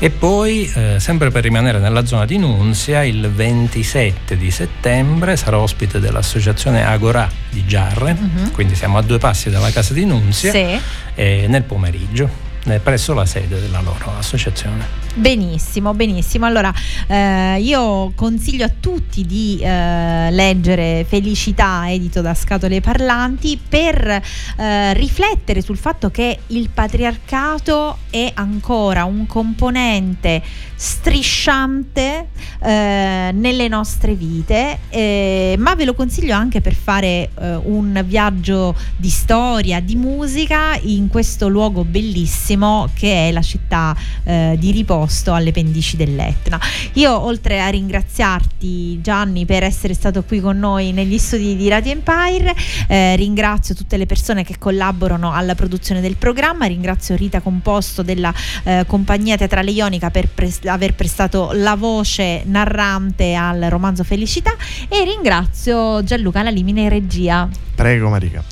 E 0.00 0.10
poi, 0.10 0.70
eh, 0.74 0.96
sempre 1.00 1.30
per 1.30 1.42
rimanere 1.44 1.78
nella 1.78 2.04
zona 2.04 2.26
di 2.26 2.36
Nunzia, 2.36 3.04
il 3.04 3.30
27 3.30 4.36
di 4.36 4.50
settembre 4.50 5.36
sarò 5.36 5.60
ospite 5.62 5.98
dell'associazione 5.98 6.84
Agora 6.84 7.30
di 7.48 7.64
Giarre, 7.64 8.12
Mhm. 8.12 8.50
quindi 8.52 8.74
siamo 8.74 8.98
a 8.98 9.02
due 9.02 9.18
passi 9.18 9.48
dalla 9.48 9.70
casa 9.70 9.94
di 9.94 10.04
Nunzia, 10.04 10.50
Sì. 10.50 10.78
e 11.14 11.46
nel 11.48 11.62
pomeriggio, 11.62 12.28
eh, 12.66 12.80
presso 12.80 13.14
la 13.14 13.24
sede 13.24 13.60
della 13.60 13.80
loro 13.80 14.12
associazione. 14.18 15.03
Benissimo, 15.16 15.94
benissimo. 15.94 16.44
Allora, 16.44 16.74
eh, 17.06 17.60
io 17.60 18.12
consiglio 18.16 18.64
a 18.64 18.70
tutti 18.80 19.24
di 19.24 19.60
eh, 19.60 20.28
leggere 20.32 21.06
Felicità, 21.08 21.88
edito 21.88 22.20
da 22.20 22.34
Scatole 22.34 22.80
Parlanti, 22.80 23.56
per 23.56 24.08
eh, 24.08 24.92
riflettere 24.94 25.62
sul 25.62 25.76
fatto 25.76 26.10
che 26.10 26.40
il 26.48 26.68
patriarcato 26.68 27.98
è 28.10 28.32
ancora 28.34 29.04
un 29.04 29.28
componente 29.28 30.42
strisciante 30.74 32.30
eh, 32.60 33.30
nelle 33.32 33.68
nostre 33.68 34.14
vite, 34.14 34.80
eh, 34.88 35.54
ma 35.58 35.76
ve 35.76 35.84
lo 35.84 35.94
consiglio 35.94 36.34
anche 36.34 36.60
per 36.60 36.74
fare 36.74 37.30
eh, 37.38 37.54
un 37.54 38.02
viaggio 38.04 38.74
di 38.96 39.10
storia, 39.10 39.78
di 39.78 39.94
musica 39.94 40.76
in 40.82 41.06
questo 41.06 41.46
luogo 41.46 41.84
bellissimo 41.84 42.88
che 42.94 43.28
è 43.28 43.32
la 43.32 43.42
città 43.42 43.96
di 44.24 44.70
riposo 44.70 45.03
posto 45.04 45.34
alle 45.34 45.52
pendici 45.52 45.98
dell'Etna. 45.98 46.58
Io 46.94 47.20
oltre 47.20 47.60
a 47.60 47.68
ringraziarti 47.68 49.02
Gianni 49.02 49.44
per 49.44 49.62
essere 49.62 49.92
stato 49.92 50.22
qui 50.22 50.40
con 50.40 50.58
noi 50.58 50.92
negli 50.92 51.18
studi 51.18 51.56
di 51.56 51.68
Radio 51.68 51.92
Empire, 51.92 52.54
eh, 52.88 53.14
ringrazio 53.16 53.74
tutte 53.74 53.98
le 53.98 54.06
persone 54.06 54.44
che 54.44 54.56
collaborano 54.58 55.30
alla 55.30 55.54
produzione 55.54 56.00
del 56.00 56.16
programma, 56.16 56.64
ringrazio 56.64 57.16
Rita 57.16 57.40
Composto 57.40 58.02
della 58.02 58.32
eh, 58.62 58.84
compagnia 58.86 59.36
teatrale 59.36 59.72
ionica 59.72 60.10
per 60.10 60.28
pres- 60.28 60.64
aver 60.64 60.94
prestato 60.94 61.50
la 61.52 61.74
voce 61.74 62.42
narrante 62.46 63.34
al 63.34 63.66
romanzo 63.68 64.04
Felicità 64.04 64.56
e 64.88 65.04
ringrazio 65.04 66.02
Gianluca 66.02 66.42
Lalimine 66.42 66.82
in 66.82 66.88
regia. 66.88 67.48
Prego 67.74 68.08
Marica. 68.08 68.42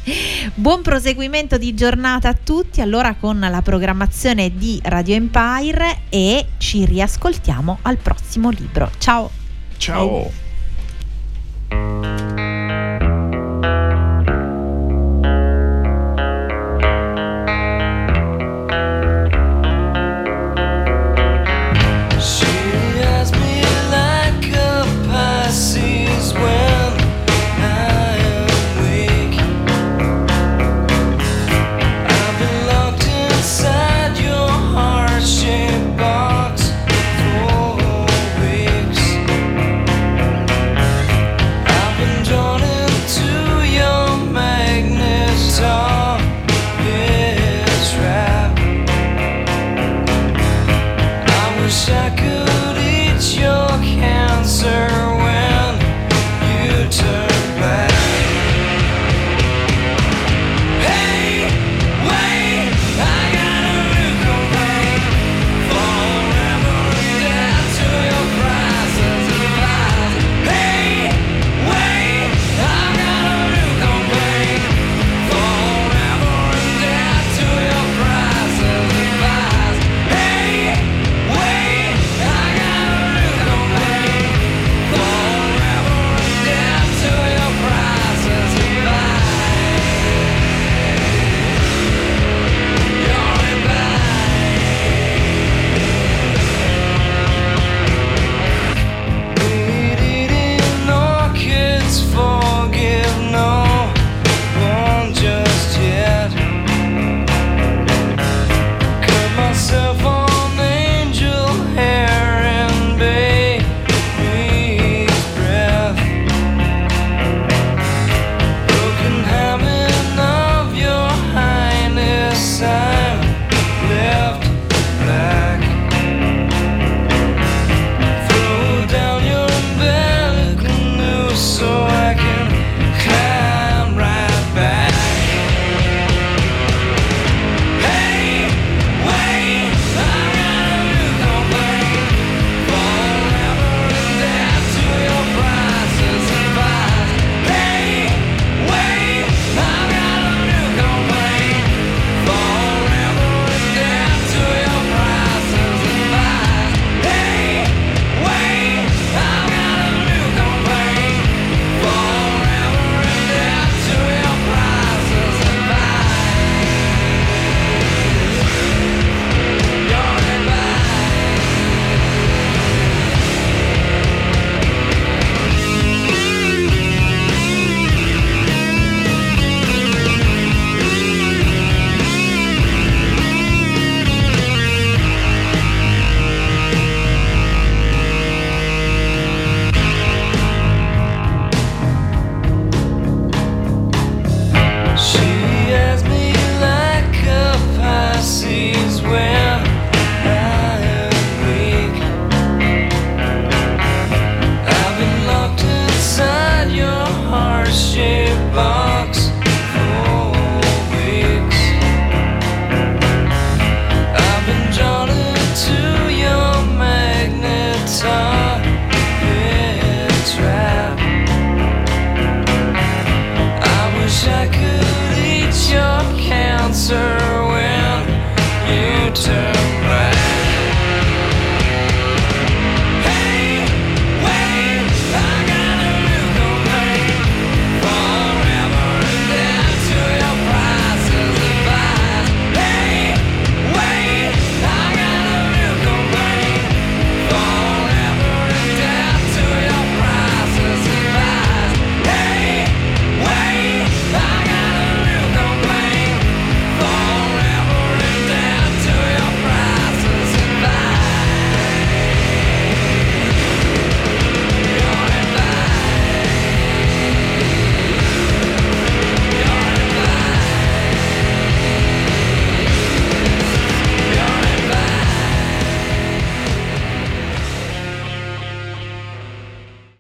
Buon 0.55 0.83
proseguimento 0.83 1.57
di 1.57 1.75
giornata 1.75 2.29
a 2.29 2.35
tutti, 2.35 2.81
allora 2.81 3.15
con 3.15 3.39
la 3.39 3.63
programmazione 3.63 4.51
di 4.57 4.81
Radio 4.83 5.15
Empire 5.15 6.01
e 6.09 6.42
ci 6.59 6.85
riascoltiamo 6.85 7.79
al 7.83 7.99
prossimo 7.99 8.51
libro. 8.51 8.91
Ciao! 8.99 9.31
Ciao! 9.77 10.31
Bye. 11.69 12.22